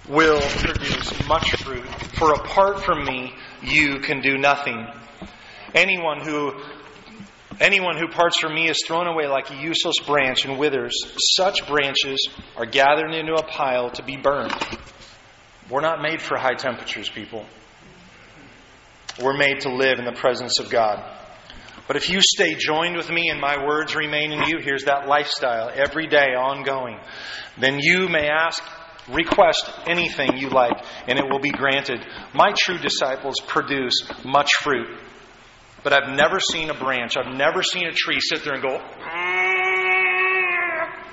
will 0.09 0.41
produce 0.41 1.27
much 1.27 1.55
fruit. 1.63 1.87
For 2.15 2.33
apart 2.33 2.83
from 2.83 3.05
me, 3.05 3.33
you 3.61 3.99
can 3.99 4.21
do 4.21 4.37
nothing. 4.37 4.87
Anyone 5.73 6.21
who 6.21 6.53
anyone 7.59 7.97
who 7.97 8.07
parts 8.07 8.39
from 8.39 8.55
me 8.55 8.67
is 8.67 8.83
thrown 8.85 9.07
away 9.07 9.27
like 9.27 9.51
a 9.51 9.55
useless 9.55 9.99
branch 10.05 10.45
and 10.45 10.57
withers. 10.57 10.93
Such 11.35 11.67
branches 11.67 12.27
are 12.57 12.65
gathered 12.65 13.13
into 13.13 13.33
a 13.33 13.43
pile 13.43 13.89
to 13.91 14.03
be 14.03 14.17
burned. 14.17 14.55
We're 15.69 15.81
not 15.81 16.01
made 16.01 16.21
for 16.21 16.37
high 16.37 16.55
temperatures, 16.55 17.09
people. 17.09 17.45
We're 19.21 19.37
made 19.37 19.61
to 19.61 19.69
live 19.69 19.99
in 19.99 20.05
the 20.05 20.13
presence 20.13 20.59
of 20.59 20.69
God. 20.69 21.17
But 21.87 21.95
if 21.95 22.09
you 22.09 22.19
stay 22.21 22.55
joined 22.55 22.97
with 22.97 23.09
me 23.09 23.29
and 23.29 23.39
my 23.39 23.65
words 23.65 23.95
remain 23.95 24.31
in 24.31 24.43
you, 24.43 24.59
here's 24.61 24.85
that 24.85 25.07
lifestyle, 25.07 25.69
every 25.73 26.07
day, 26.07 26.33
ongoing, 26.35 26.99
then 27.57 27.79
you 27.79 28.07
may 28.07 28.29
ask, 28.29 28.63
request 29.09 29.69
anything 29.87 30.37
you 30.37 30.49
like, 30.49 30.83
and 31.07 31.19
it 31.19 31.25
will 31.29 31.39
be 31.39 31.51
granted. 31.51 32.05
My 32.33 32.53
true 32.57 32.77
disciples 32.77 33.35
produce 33.45 33.93
much 34.23 34.51
fruit. 34.61 34.87
But 35.83 35.93
I've 35.93 36.15
never 36.15 36.39
seen 36.39 36.69
a 36.69 36.75
branch, 36.75 37.17
I've 37.17 37.35
never 37.35 37.63
seen 37.63 37.87
a 37.87 37.91
tree 37.91 38.19
sit 38.19 38.43
there 38.43 38.53
and 38.53 38.61
go, 38.61 38.77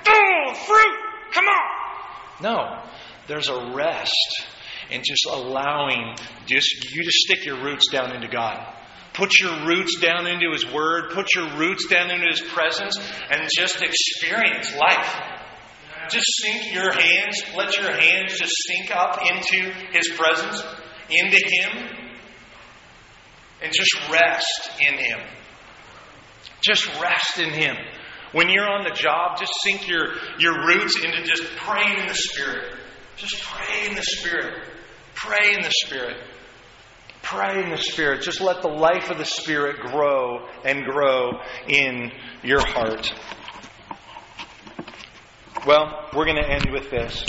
oh, 0.07 0.53
fruit, 0.53 0.97
come 1.33 1.45
on. 1.45 1.79
No, 2.41 2.83
there's 3.27 3.49
a 3.49 3.73
rest 3.73 4.43
in 4.91 5.01
just 5.03 5.25
allowing 5.25 6.15
just 6.45 6.85
you 6.93 7.03
to 7.03 7.11
stick 7.11 7.45
your 7.45 7.63
roots 7.63 7.89
down 7.91 8.15
into 8.15 8.27
God. 8.27 8.75
Put 9.13 9.39
your 9.39 9.65
roots 9.65 9.99
down 9.99 10.27
into 10.27 10.51
His 10.51 10.65
Word, 10.71 11.11
put 11.11 11.33
your 11.35 11.57
roots 11.57 11.87
down 11.87 12.11
into 12.11 12.27
His 12.29 12.41
presence, 12.41 12.97
and 13.31 13.49
just 13.53 13.81
experience 13.81 14.75
life. 14.75 15.21
Just 16.09 16.25
sink 16.41 16.73
your 16.73 16.91
hands, 16.91 17.43
let 17.55 17.75
your 17.77 17.91
hands 17.91 18.37
just 18.37 18.53
sink 18.67 18.95
up 18.95 19.19
into 19.21 19.71
His 19.91 20.07
presence, 20.15 20.63
into 21.09 21.37
Him, 21.37 21.98
and 23.61 23.71
just 23.73 24.09
rest 24.09 24.71
in 24.79 24.97
Him. 24.97 25.19
Just 26.61 26.87
rest 27.01 27.39
in 27.39 27.49
Him. 27.51 27.75
When 28.31 28.49
you're 28.49 28.69
on 28.69 28.83
the 28.83 28.93
job, 28.93 29.39
just 29.39 29.53
sink 29.63 29.87
your, 29.87 30.13
your 30.39 30.65
roots 30.67 30.95
into 31.03 31.23
just 31.23 31.43
praying 31.57 31.99
in 31.99 32.07
the 32.07 32.13
Spirit. 32.13 32.75
Just 33.15 33.41
pray 33.41 33.87
in 33.87 33.95
the 33.95 34.03
Spirit. 34.03 34.63
Pray 35.15 35.53
in 35.53 35.61
the 35.61 35.71
Spirit. 35.71 36.17
Pray 37.21 37.63
in 37.63 37.69
the 37.69 37.77
Spirit. 37.77 38.21
Just 38.21 38.39
let 38.39 38.61
the 38.61 38.69
life 38.69 39.09
of 39.09 39.17
the 39.17 39.25
Spirit 39.25 39.77
grow 39.79 40.47
and 40.63 40.85
grow 40.85 41.31
in 41.67 42.11
your 42.43 42.61
heart. 42.61 43.11
Well, 45.65 46.09
we're 46.15 46.25
going 46.25 46.41
to 46.41 46.49
end 46.49 46.69
with 46.71 46.89
this. 46.89 47.25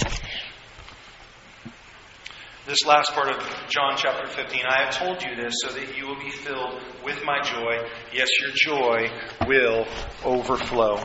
This 2.70 2.86
last 2.86 3.10
part 3.14 3.28
of 3.28 3.42
John 3.68 3.96
chapter 3.96 4.28
15. 4.28 4.60
I 4.64 4.84
have 4.84 4.96
told 4.96 5.24
you 5.24 5.34
this 5.34 5.54
so 5.60 5.72
that 5.72 5.96
you 5.96 6.06
will 6.06 6.20
be 6.20 6.30
filled 6.30 6.80
with 7.04 7.20
my 7.24 7.42
joy. 7.42 7.84
Yes, 8.12 8.28
your 8.40 8.52
joy 8.54 9.08
will 9.44 9.88
overflow. 10.24 11.02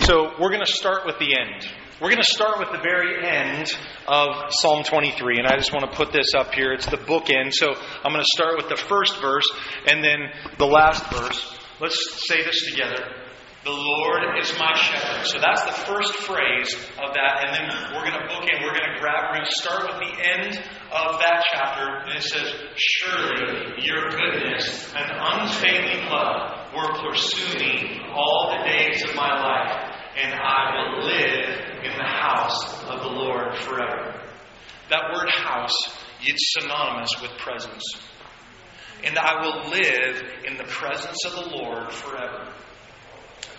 So 0.00 0.32
we're 0.38 0.50
going 0.50 0.66
to 0.66 0.70
start 0.70 1.06
with 1.06 1.18
the 1.18 1.34
end. 1.34 1.66
We're 1.98 2.10
going 2.10 2.22
to 2.22 2.30
start 2.30 2.58
with 2.58 2.72
the 2.72 2.82
very 2.82 3.26
end 3.26 3.72
of 4.06 4.50
Psalm 4.50 4.84
23, 4.84 5.38
and 5.38 5.46
I 5.46 5.56
just 5.56 5.72
want 5.72 5.90
to 5.90 5.96
put 5.96 6.12
this 6.12 6.34
up 6.36 6.52
here. 6.52 6.74
It's 6.74 6.84
the 6.84 6.98
bookend, 6.98 7.54
so 7.54 7.68
I'm 8.04 8.12
going 8.12 8.22
to 8.22 8.30
start 8.36 8.58
with 8.58 8.68
the 8.68 8.76
first 8.76 9.18
verse 9.18 9.48
and 9.88 10.04
then 10.04 10.28
the 10.58 10.66
last 10.66 11.10
verse. 11.10 11.58
Let's 11.80 12.28
say 12.28 12.44
this 12.44 12.70
together. 12.70 13.25
The 13.66 13.74
Lord 13.74 14.38
is 14.38 14.56
my 14.60 14.78
shepherd. 14.78 15.26
So 15.26 15.40
that's 15.42 15.64
the 15.64 15.74
first 15.90 16.14
phrase 16.22 16.72
of 17.02 17.14
that, 17.18 17.42
and 17.42 17.50
then 17.50 17.66
we're 17.90 18.08
going 18.08 18.14
to 18.14 18.28
book 18.30 18.46
in. 18.46 18.62
We're 18.62 18.78
going 18.78 18.94
to 18.94 19.00
grab. 19.00 19.26
We're 19.26 19.42
going 19.42 19.50
to 19.50 19.58
start 19.58 19.90
with 19.90 19.98
the 20.06 20.14
end 20.22 20.54
of 20.94 21.18
that 21.18 21.42
chapter, 21.50 22.06
and 22.06 22.16
it 22.16 22.22
says, 22.22 22.54
"Surely 22.76 23.82
your 23.82 24.08
goodness 24.08 24.94
and 24.94 25.10
unfailing 25.10 26.06
love 26.06 26.70
will 26.78 27.10
pursue 27.10 27.58
me 27.58 28.00
all 28.14 28.54
the 28.56 28.70
days 28.70 29.02
of 29.02 29.16
my 29.16 29.34
life, 29.34 29.74
and 30.14 30.32
I 30.32 30.70
will 30.76 31.06
live 31.06 31.48
in 31.82 31.98
the 31.98 32.06
house 32.06 32.84
of 32.84 33.00
the 33.00 33.08
Lord 33.08 33.58
forever." 33.58 34.30
That 34.90 35.10
word 35.12 35.28
"house" 35.28 35.74
is 36.22 36.54
synonymous 36.54 37.10
with 37.20 37.32
presence, 37.38 37.82
and 39.02 39.18
I 39.18 39.42
will 39.42 39.70
live 39.70 40.22
in 40.44 40.56
the 40.56 40.70
presence 40.70 41.24
of 41.24 41.32
the 41.32 41.50
Lord 41.50 41.92
forever. 41.92 42.52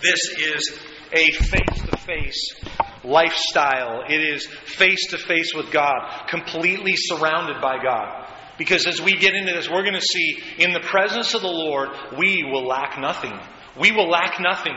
This 0.02 0.20
is 0.38 0.80
a 1.12 1.32
face 1.32 1.82
to 1.90 1.98
face 1.98 2.56
lifestyle. 3.04 4.04
It 4.08 4.22
is 4.22 4.46
face 4.46 5.08
to 5.12 5.18
face 5.18 5.54
with 5.56 5.72
God, 5.72 6.28
completely 6.30 6.96
surrounded 6.96 7.62
by 7.62 7.82
God. 7.82 8.28
Because 8.58 8.88
as 8.88 9.02
we 9.02 9.14
get 9.14 9.36
into 9.36 9.54
this, 9.54 9.70
we're 9.70 9.84
going 9.84 9.94
to 9.94 10.02
see 10.02 10.40
in 10.58 10.74
the 10.74 10.80
presence 10.80 11.34
of 11.34 11.42
the 11.42 11.48
Lord, 11.48 11.90
we 12.18 12.44
will 12.44 12.66
lack 12.66 13.00
nothing. 13.00 13.34
We 13.80 13.92
will 13.92 14.10
lack 14.10 14.40
nothing. 14.40 14.76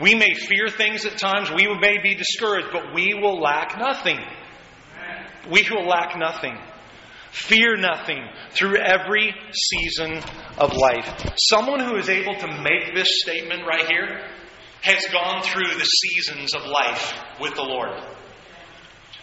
We 0.00 0.14
may 0.14 0.34
fear 0.34 0.68
things 0.68 1.04
at 1.04 1.18
times, 1.18 1.50
we 1.50 1.66
may 1.78 1.98
be 2.02 2.14
discouraged, 2.14 2.68
but 2.72 2.94
we 2.94 3.14
will 3.14 3.40
lack 3.40 3.78
nothing. 3.78 4.18
We 5.50 5.66
will 5.70 5.86
lack 5.86 6.16
nothing. 6.18 6.56
Fear 7.34 7.78
nothing 7.78 8.22
through 8.52 8.76
every 8.76 9.34
season 9.52 10.22
of 10.56 10.72
life. 10.72 11.34
Someone 11.36 11.80
who 11.80 11.96
is 11.96 12.08
able 12.08 12.36
to 12.36 12.46
make 12.62 12.94
this 12.94 13.20
statement 13.22 13.66
right 13.66 13.86
here 13.86 14.24
has 14.82 15.04
gone 15.12 15.42
through 15.42 15.66
the 15.66 15.84
seasons 15.84 16.54
of 16.54 16.62
life 16.64 17.12
with 17.40 17.56
the 17.56 17.62
Lord. 17.62 17.90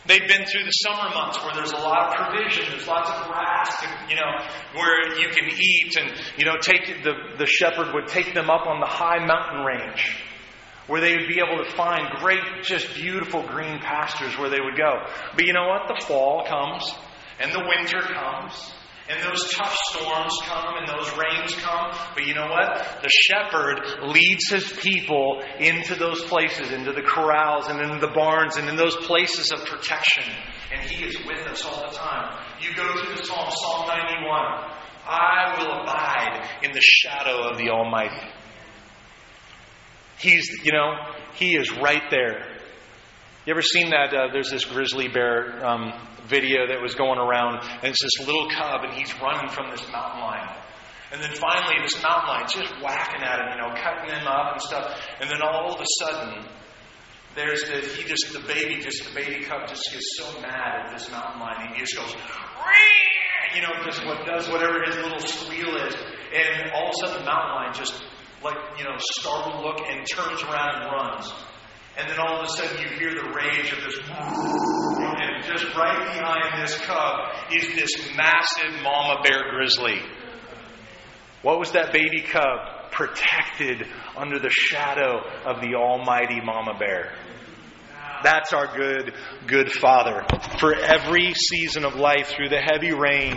They've 0.08 0.28
been 0.28 0.46
through 0.46 0.66
the 0.66 0.72
summer 0.72 1.10
months 1.16 1.42
where 1.42 1.54
there's 1.56 1.72
a 1.72 1.78
lot 1.78 2.10
of 2.10 2.28
provision, 2.28 2.66
there's 2.70 2.86
lots 2.86 3.10
of 3.10 3.28
grass, 3.28 3.80
to, 3.80 3.88
you 4.10 4.16
know, 4.18 4.44
where 4.76 5.18
you 5.18 5.30
can 5.30 5.48
eat, 5.48 5.96
and 5.96 6.12
you 6.38 6.44
know, 6.44 6.58
take 6.60 7.04
the 7.04 7.14
the 7.38 7.46
shepherd 7.46 7.94
would 7.94 8.08
take 8.08 8.34
them 8.34 8.50
up 8.50 8.68
on 8.68 8.82
the 8.82 8.88
high 8.88 9.26
mountain 9.26 9.64
range, 9.64 10.18
where 10.88 11.00
they 11.00 11.16
would 11.16 11.30
be 11.30 11.40
able 11.40 11.64
to 11.64 11.72
find 11.78 12.10
great, 12.20 12.42
just 12.64 12.94
beautiful 12.94 13.48
green 13.48 13.80
pastures 13.80 14.38
where 14.38 14.50
they 14.50 14.60
would 14.60 14.76
go. 14.76 15.06
But 15.34 15.46
you 15.46 15.54
know 15.54 15.70
what? 15.70 15.88
The 15.88 16.06
fall 16.06 16.46
comes, 16.46 16.94
and 17.42 17.52
the 17.52 17.66
winter 17.68 18.02
comes, 18.02 18.72
and 19.10 19.22
those 19.24 19.52
tough 19.52 19.76
storms 19.76 20.38
come, 20.44 20.76
and 20.78 20.88
those 20.88 21.12
rains 21.18 21.56
come. 21.56 21.92
But 22.14 22.26
you 22.26 22.34
know 22.34 22.48
what? 22.48 23.02
The 23.02 23.10
shepherd 23.10 24.10
leads 24.14 24.50
his 24.50 24.72
people 24.72 25.42
into 25.60 25.96
those 25.96 26.22
places, 26.24 26.72
into 26.72 26.94
the 26.94 27.02
corrals, 27.02 27.68
and 27.68 27.82
into 27.82 28.00
the 28.00 28.14
barns, 28.14 28.58
and 28.58 28.70
in 28.70 28.76
those 28.76 28.96
places 28.96 29.52
of 29.52 29.66
protection. 29.66 30.24
And 30.72 30.90
he 30.90 31.04
is 31.04 31.18
with 31.26 31.40
us 31.48 31.66
all 31.66 31.90
the 31.90 31.96
time. 31.96 32.42
You 32.62 32.76
go 32.76 32.88
to 32.88 33.10
the 33.10 33.24
Psalm, 33.24 33.50
Psalm 33.50 33.88
91. 33.88 34.72
I 35.08 35.56
will 35.58 35.82
abide 35.82 36.48
in 36.64 36.72
the 36.72 36.82
shadow 36.82 37.50
of 37.50 37.58
the 37.58 37.70
Almighty. 37.70 38.28
He's, 40.20 40.48
you 40.64 40.72
know, 40.72 40.94
he 41.34 41.56
is 41.56 41.76
right 41.76 42.04
there. 42.12 42.58
You 43.46 43.52
ever 43.52 43.64
seen 43.64 43.90
that? 43.90 44.14
Uh, 44.14 44.28
there's 44.32 44.52
this 44.52 44.66
grizzly 44.66 45.08
bear 45.08 45.66
um, 45.66 45.94
video 46.32 46.66
that 46.72 46.80
was 46.82 46.96
going 46.96 47.20
around, 47.20 47.60
and 47.84 47.92
it's 47.92 48.02
this 48.02 48.26
little 48.26 48.48
cub, 48.50 48.88
and 48.88 48.96
he's 48.96 49.12
running 49.20 49.52
from 49.52 49.70
this 49.70 49.84
mountain 49.92 50.24
lion. 50.24 50.48
And 51.12 51.22
then 51.22 51.36
finally, 51.36 51.76
this 51.84 52.02
mountain 52.02 52.32
lion's 52.32 52.56
just 52.56 52.72
whacking 52.80 53.20
at 53.20 53.44
him, 53.44 53.48
you 53.52 53.60
know, 53.60 53.76
cutting 53.76 54.08
him 54.08 54.26
up 54.26 54.56
and 54.56 54.62
stuff. 54.64 54.96
And 55.20 55.30
then 55.30 55.44
all 55.44 55.76
of 55.76 55.82
a 55.82 55.86
sudden, 56.00 56.48
there's 57.36 57.64
the 57.64 57.80
he 57.96 58.04
just 58.04 58.34
the 58.34 58.40
baby 58.48 58.82
just 58.82 59.06
the 59.06 59.14
baby 59.16 59.44
cub 59.46 59.68
just 59.68 59.90
gets 59.92 60.18
so 60.18 60.42
mad 60.42 60.84
at 60.84 60.92
this 60.92 61.10
mountain 61.12 61.40
lion 61.40 61.72
he 61.74 61.80
just 61.80 61.96
goes 61.96 62.14
you 63.56 63.62
know 63.62 63.72
just 63.86 64.06
what 64.06 64.26
does 64.26 64.50
whatever 64.50 64.84
his 64.84 64.96
little 64.98 65.20
squeal 65.20 65.76
is 65.88 65.96
and 66.36 66.72
all 66.72 66.88
of 66.88 66.92
a 66.92 67.08
sudden 67.08 67.24
the 67.24 67.26
mountain 67.26 67.56
lion 67.56 67.74
just 67.74 68.04
like 68.44 68.58
you 68.78 68.84
know 68.84 68.96
startled 69.00 69.64
look 69.64 69.80
and 69.88 70.06
turns 70.12 70.44
around 70.44 70.82
and 70.82 70.92
runs 70.92 71.32
and 71.98 72.10
then 72.10 72.20
all 72.20 72.40
of 72.40 72.46
a 72.46 72.50
sudden 72.50 72.82
you 72.82 72.88
hear 72.98 73.14
the 73.14 73.30
rage 73.36 73.72
of 73.72 73.84
this 73.84 73.98
and 74.00 75.44
just 75.46 75.76
right 75.76 76.00
behind 76.14 76.64
this 76.64 76.78
cub 76.82 77.36
is 77.54 77.76
this 77.76 78.16
massive 78.16 78.82
mama 78.84 79.22
bear 79.24 79.52
grizzly 79.52 80.00
what 81.42 81.60
was 81.60 81.72
that 81.72 81.92
baby 81.92 82.22
cub 82.22 82.82
protected 82.92 83.88
under 84.16 84.38
the 84.38 84.50
shadow 84.50 85.22
of 85.46 85.62
the 85.62 85.76
almighty 85.76 86.40
mama 86.42 86.78
bear. 86.78 87.14
That's 88.24 88.54
our 88.54 88.76
good, 88.78 89.14
good 89.48 89.72
Father. 89.72 90.24
For 90.60 90.76
every 90.76 91.34
season 91.34 91.86
of 91.86 91.96
life, 91.96 92.28
through 92.28 92.50
the 92.50 92.62
heavy 92.62 92.94
rain, 92.94 93.36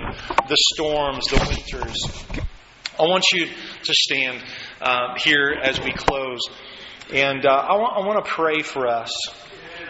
the 0.49 0.57
storms, 0.75 1.27
the 1.29 1.39
winters. 1.49 1.97
I 2.99 3.03
want 3.05 3.25
you 3.33 3.47
to 3.47 3.95
stand 3.95 4.45
uh, 4.83 5.15
here 5.25 5.57
as 5.63 5.81
we 5.81 5.93
close. 5.93 6.41
And 7.13 7.45
uh, 7.45 7.51
I, 7.51 7.77
want, 7.77 7.97
I 7.97 8.07
want 8.07 8.25
to 8.25 8.31
pray 8.31 8.63
for 8.63 8.87
us. 8.87 9.13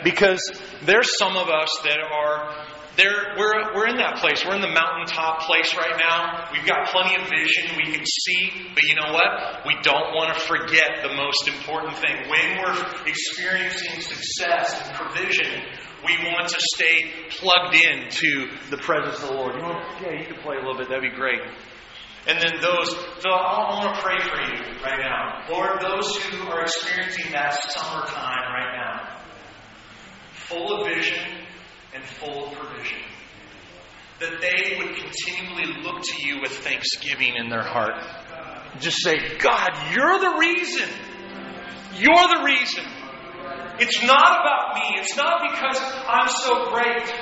Because 0.02 0.40
there's 0.82 1.16
some 1.16 1.36
of 1.36 1.48
us 1.48 1.70
that 1.84 1.98
are 1.98 2.66
there, 2.96 3.34
we're, 3.36 3.74
we're 3.74 3.88
in 3.88 3.96
that 3.96 4.18
place. 4.18 4.44
We're 4.46 4.54
in 4.54 4.60
the 4.62 4.70
mountaintop 4.70 5.40
place 5.42 5.74
right 5.74 5.98
now. 5.98 6.48
We've 6.52 6.66
got 6.66 6.88
plenty 6.90 7.20
of 7.20 7.28
vision. 7.28 7.76
We 7.76 7.92
can 7.92 8.04
see. 8.06 8.70
But 8.74 8.82
you 8.84 8.94
know 8.94 9.12
what? 9.12 9.66
We 9.66 9.74
don't 9.82 10.14
want 10.14 10.34
to 10.34 10.40
forget 10.40 11.02
the 11.02 11.14
most 11.14 11.48
important 11.48 11.96
thing. 11.98 12.28
When 12.28 12.58
we're 12.58 12.78
experiencing 13.06 14.00
success 14.00 14.80
and 14.84 14.94
provision, 14.94 15.62
we 16.06 16.18
want 16.30 16.48
to 16.48 16.60
stay 16.60 17.10
plugged 17.30 17.74
in 17.74 18.10
to 18.10 18.48
the 18.70 18.76
presence 18.76 19.22
of 19.22 19.28
the 19.28 19.34
Lord. 19.34 19.56
You 19.56 19.62
yeah, 19.62 20.20
you 20.20 20.26
can 20.26 20.36
play 20.42 20.56
a 20.56 20.60
little 20.60 20.76
bit. 20.76 20.88
That'd 20.88 21.10
be 21.10 21.16
great. 21.16 21.40
And 22.26 22.40
then 22.40 22.60
those, 22.62 22.90
so 23.20 23.30
I 23.30 23.84
want 23.84 23.96
to 23.96 24.02
pray 24.02 24.18
for 24.18 24.40
you 24.40 24.82
right 24.82 24.98
now. 24.98 25.44
Lord, 25.50 25.80
those 25.80 26.16
who 26.16 26.48
are 26.48 26.62
experiencing 26.62 27.32
that 27.32 27.52
summertime 27.70 28.52
right 28.52 28.72
now, 28.76 29.18
full 30.32 30.80
of 30.80 30.86
vision, 30.88 31.44
and 31.94 32.02
full 32.02 32.46
of 32.46 32.54
provision. 32.54 32.98
That 34.20 34.40
they 34.40 34.78
would 34.78 34.96
continually 34.96 35.82
look 35.82 36.02
to 36.02 36.26
you 36.26 36.40
with 36.40 36.52
thanksgiving 36.52 37.34
in 37.36 37.50
their 37.50 37.62
heart. 37.62 38.02
Just 38.80 39.02
say, 39.02 39.36
God, 39.38 39.70
you're 39.92 40.18
the 40.18 40.36
reason. 40.38 40.88
You're 41.96 42.28
the 42.38 42.42
reason. 42.44 42.84
It's 43.80 44.02
not 44.02 44.40
about 44.40 44.74
me. 44.76 45.00
It's 45.00 45.16
not 45.16 45.42
because 45.42 45.78
I'm 46.08 46.28
so 46.28 46.70
great, 46.70 47.12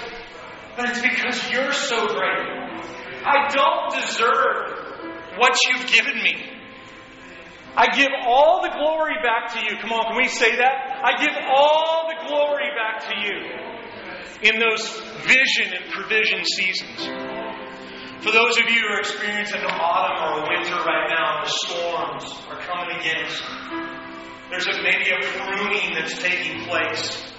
but 0.77 0.91
it's 0.91 1.03
because 1.03 1.51
you're 1.51 1.73
so 1.73 2.07
great. 2.07 2.63
I 3.25 3.49
don't 3.49 4.01
deserve 4.01 4.72
what 5.39 5.57
you've 5.69 5.87
given 5.87 6.23
me. 6.23 6.53
I 7.75 7.97
give 7.97 8.11
all 8.27 8.61
the 8.63 8.69
glory 8.69 9.15
back 9.23 9.55
to 9.55 9.61
you. 9.65 9.81
Come 9.81 9.93
on, 9.93 10.13
can 10.13 10.17
we 10.17 10.29
say 10.29 10.57
that? 10.57 11.01
I 11.03 11.25
give 11.25 11.35
all 11.49 12.09
the 12.09 12.29
glory 12.29 12.69
back 12.77 13.09
to 13.09 13.15
you 13.17 14.51
in 14.53 14.61
those 14.61 15.01
vision 15.25 15.73
and 15.73 15.91
provision 15.91 16.45
seasons. 16.45 17.07
For 18.23 18.31
those 18.31 18.59
of 18.59 18.69
you 18.69 18.81
who 18.81 18.87
are 18.87 19.01
experiencing 19.01 19.61
an 19.61 19.67
autumn 19.67 20.45
or 20.45 20.49
winter 20.49 20.77
right 20.85 21.09
now, 21.09 21.45
the 21.45 21.51
storms 21.51 22.25
are 22.51 22.61
coming 22.61 23.01
against. 23.01 23.43
There's 24.51 24.67
a, 24.67 24.83
maybe 24.83 25.11
a 25.11 25.21
pruning 25.23 25.95
that's 25.95 26.23
taking 26.23 26.65
place. 26.67 27.33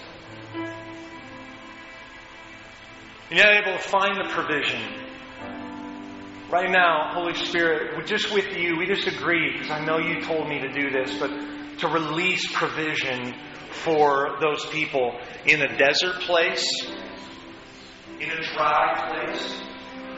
You're 3.30 3.46
not 3.46 3.66
able 3.66 3.78
to 3.78 3.84
find 3.88 4.18
the 4.18 4.34
provision. 4.34 5.03
Right 6.54 6.70
now, 6.70 7.10
Holy 7.16 7.34
Spirit, 7.34 8.06
just 8.06 8.32
with 8.32 8.56
you, 8.56 8.78
we 8.78 8.86
just 8.86 9.08
agree, 9.08 9.54
because 9.54 9.72
I 9.72 9.84
know 9.84 9.98
you 9.98 10.22
told 10.22 10.48
me 10.48 10.60
to 10.60 10.72
do 10.72 10.92
this, 10.92 11.18
but 11.18 11.32
to 11.80 11.88
release 11.88 12.46
provision 12.54 13.34
for 13.72 14.38
those 14.40 14.64
people 14.68 15.18
in 15.48 15.64
a 15.64 15.78
desert 15.80 16.14
place, 16.22 16.64
in 18.20 18.30
a 18.30 18.44
dry 18.54 19.10
place. 19.10 19.62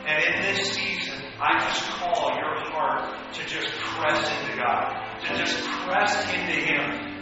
And 0.05 0.35
in 0.35 0.41
this 0.57 0.73
season, 0.73 1.21
I 1.39 1.57
just 1.57 1.83
call 1.91 2.35
your 2.35 2.69
heart 2.69 3.33
to 3.35 3.45
just 3.45 3.71
press 3.79 4.29
into 4.29 4.57
God, 4.57 5.21
to 5.23 5.37
just 5.37 5.57
press 5.87 6.21
into 6.33 6.59
Him. 6.59 7.15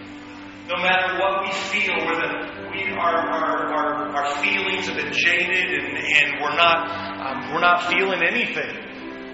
No 0.68 0.82
matter 0.82 1.20
what 1.20 1.44
we 1.44 1.52
feel, 1.70 2.04
whether 2.04 2.72
we 2.72 2.90
our, 2.94 3.16
our, 3.16 3.74
our, 3.76 4.16
our 4.16 4.36
feelings 4.42 4.88
have 4.88 4.98
been 4.98 5.14
jaded 5.14 5.70
and, 5.72 5.98
and 5.98 6.42
we're 6.42 6.56
not 6.56 7.14
um, 7.24 7.54
we're 7.54 7.62
not 7.62 7.84
feeling 7.92 8.24
anything. 8.24 8.83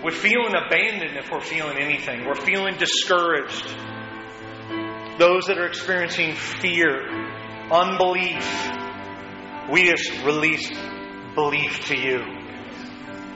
We're 0.03 0.11
feeling 0.11 0.53
abandoned 0.55 1.17
if 1.17 1.29
we're 1.31 1.41
feeling 1.41 1.77
anything. 1.77 2.25
We're 2.25 2.35
feeling 2.35 2.77
discouraged 2.77 3.75
those 5.19 5.47
that 5.47 5.57
are 5.57 5.67
experiencing 5.67 6.33
fear, 6.33 7.05
unbelief, 7.69 8.71
we 9.69 9.83
just 9.83 10.23
release 10.23 10.71
belief 11.35 11.87
to 11.87 11.97
you. 11.97 12.23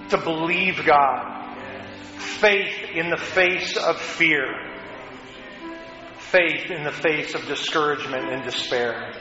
To 0.09 0.17
believe 0.17 0.85
God. 0.85 1.57
Faith 2.17 2.89
in 2.95 3.09
the 3.09 3.17
face 3.17 3.75
of 3.75 3.99
fear. 3.99 4.45
Faith 6.17 6.71
in 6.71 6.83
the 6.83 6.91
face 6.91 7.35
of 7.35 7.45
discouragement 7.47 8.31
and 8.31 8.43
despair. 8.43 9.13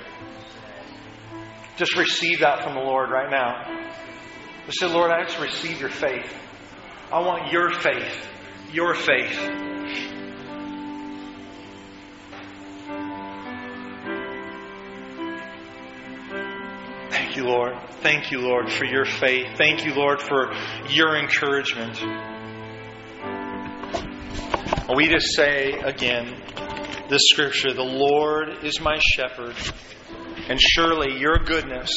Just 1.76 1.96
receive 1.96 2.40
that 2.40 2.62
from 2.62 2.74
the 2.74 2.80
Lord 2.80 3.10
right 3.10 3.30
now. 3.30 3.90
Just 4.66 4.78
say, 4.78 4.86
Lord, 4.86 5.10
I 5.10 5.24
just 5.24 5.40
receive 5.40 5.80
your 5.80 5.90
faith. 5.90 6.32
I 7.12 7.18
want 7.20 7.52
your 7.52 7.70
faith. 7.70 8.26
Your 8.72 8.94
faith. 8.94 9.36
Thank 17.10 17.36
you, 17.36 17.44
Lord. 17.44 17.74
Thank 18.00 18.30
you, 18.30 18.38
Lord, 18.40 18.72
for 18.72 18.86
your 18.86 19.04
faith. 19.04 19.58
Thank 19.58 19.84
you, 19.84 19.92
Lord, 19.92 20.22
for 20.22 20.54
your 20.88 21.18
encouragement. 21.18 22.02
We 24.96 25.08
just 25.08 25.36
say 25.36 25.72
again 25.72 26.34
this 27.10 27.20
scripture 27.28 27.74
The 27.74 27.82
Lord 27.82 28.64
is 28.64 28.80
my 28.80 28.98
shepherd, 28.98 29.54
and 30.48 30.58
surely 30.58 31.20
your 31.20 31.36
goodness 31.44 31.90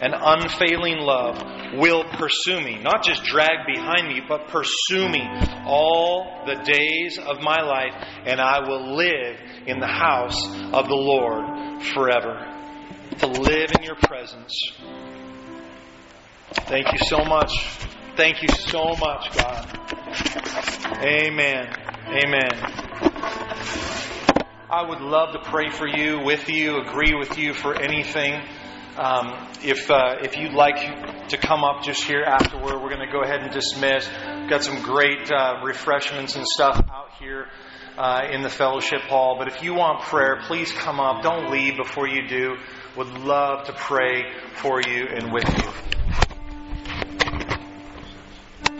and 0.00 0.14
unfailing 0.16 0.98
love 0.98 1.61
will 1.74 2.04
pursue 2.04 2.60
me. 2.60 2.78
Not 2.82 3.04
just 3.04 3.24
drag 3.24 3.66
behind 3.66 4.08
me, 4.08 4.20
but 4.26 4.48
pursue 4.48 5.08
me 5.08 5.26
all 5.66 6.44
the 6.46 6.56
days 6.56 7.18
of 7.18 7.40
my 7.40 7.62
life, 7.62 7.94
and 8.26 8.40
I 8.40 8.60
will 8.68 8.96
live 8.96 9.36
in 9.66 9.80
the 9.80 9.86
house 9.86 10.44
of 10.72 10.88
the 10.88 10.94
Lord 10.94 11.82
forever 11.82 12.48
to 13.18 13.26
live 13.26 13.70
in 13.76 13.82
your 13.84 13.96
presence. 13.96 14.54
Thank 16.52 16.92
you 16.92 16.98
so 17.06 17.24
much. 17.24 17.52
Thank 18.16 18.42
you 18.42 18.48
so 18.48 18.94
much, 19.00 19.34
God. 19.36 19.78
Amen. 21.02 21.74
Amen. 22.08 22.50
I 24.70 24.86
would 24.88 25.00
love 25.00 25.32
to 25.32 25.50
pray 25.50 25.70
for 25.70 25.86
you, 25.86 26.20
with 26.24 26.48
you, 26.48 26.78
agree 26.78 27.14
with 27.14 27.38
you 27.38 27.52
for 27.54 27.74
anything. 27.74 28.42
Um, 28.96 29.48
if 29.62 29.90
uh, 29.90 30.16
if 30.22 30.36
you'd 30.36 30.52
like 30.52 31.28
to 31.28 31.38
come 31.38 31.64
up 31.64 31.82
just 31.82 32.04
here 32.04 32.22
afterward, 32.22 32.74
we're 32.82 32.90
going 32.90 33.06
to 33.06 33.10
go 33.10 33.22
ahead 33.22 33.40
and 33.40 33.50
dismiss. 33.50 34.06
We've 34.40 34.50
got 34.50 34.62
some 34.62 34.82
great 34.82 35.30
uh, 35.32 35.60
refreshments 35.64 36.36
and 36.36 36.46
stuff 36.46 36.76
out 36.92 37.12
here 37.18 37.46
uh, 37.96 38.28
in 38.30 38.42
the 38.42 38.50
fellowship 38.50 39.00
hall. 39.02 39.36
But 39.38 39.48
if 39.48 39.62
you 39.62 39.72
want 39.74 40.02
prayer, 40.02 40.40
please 40.42 40.70
come 40.72 41.00
up. 41.00 41.22
Don't 41.22 41.50
leave 41.50 41.76
before 41.76 42.06
you 42.06 42.28
do 42.28 42.56
would 42.96 43.08
love 43.08 43.64
to 43.64 43.72
pray 43.72 44.24
for 44.56 44.82
you 44.82 45.06
and 45.06 45.32
with 45.32 45.48
you. 45.48 46.31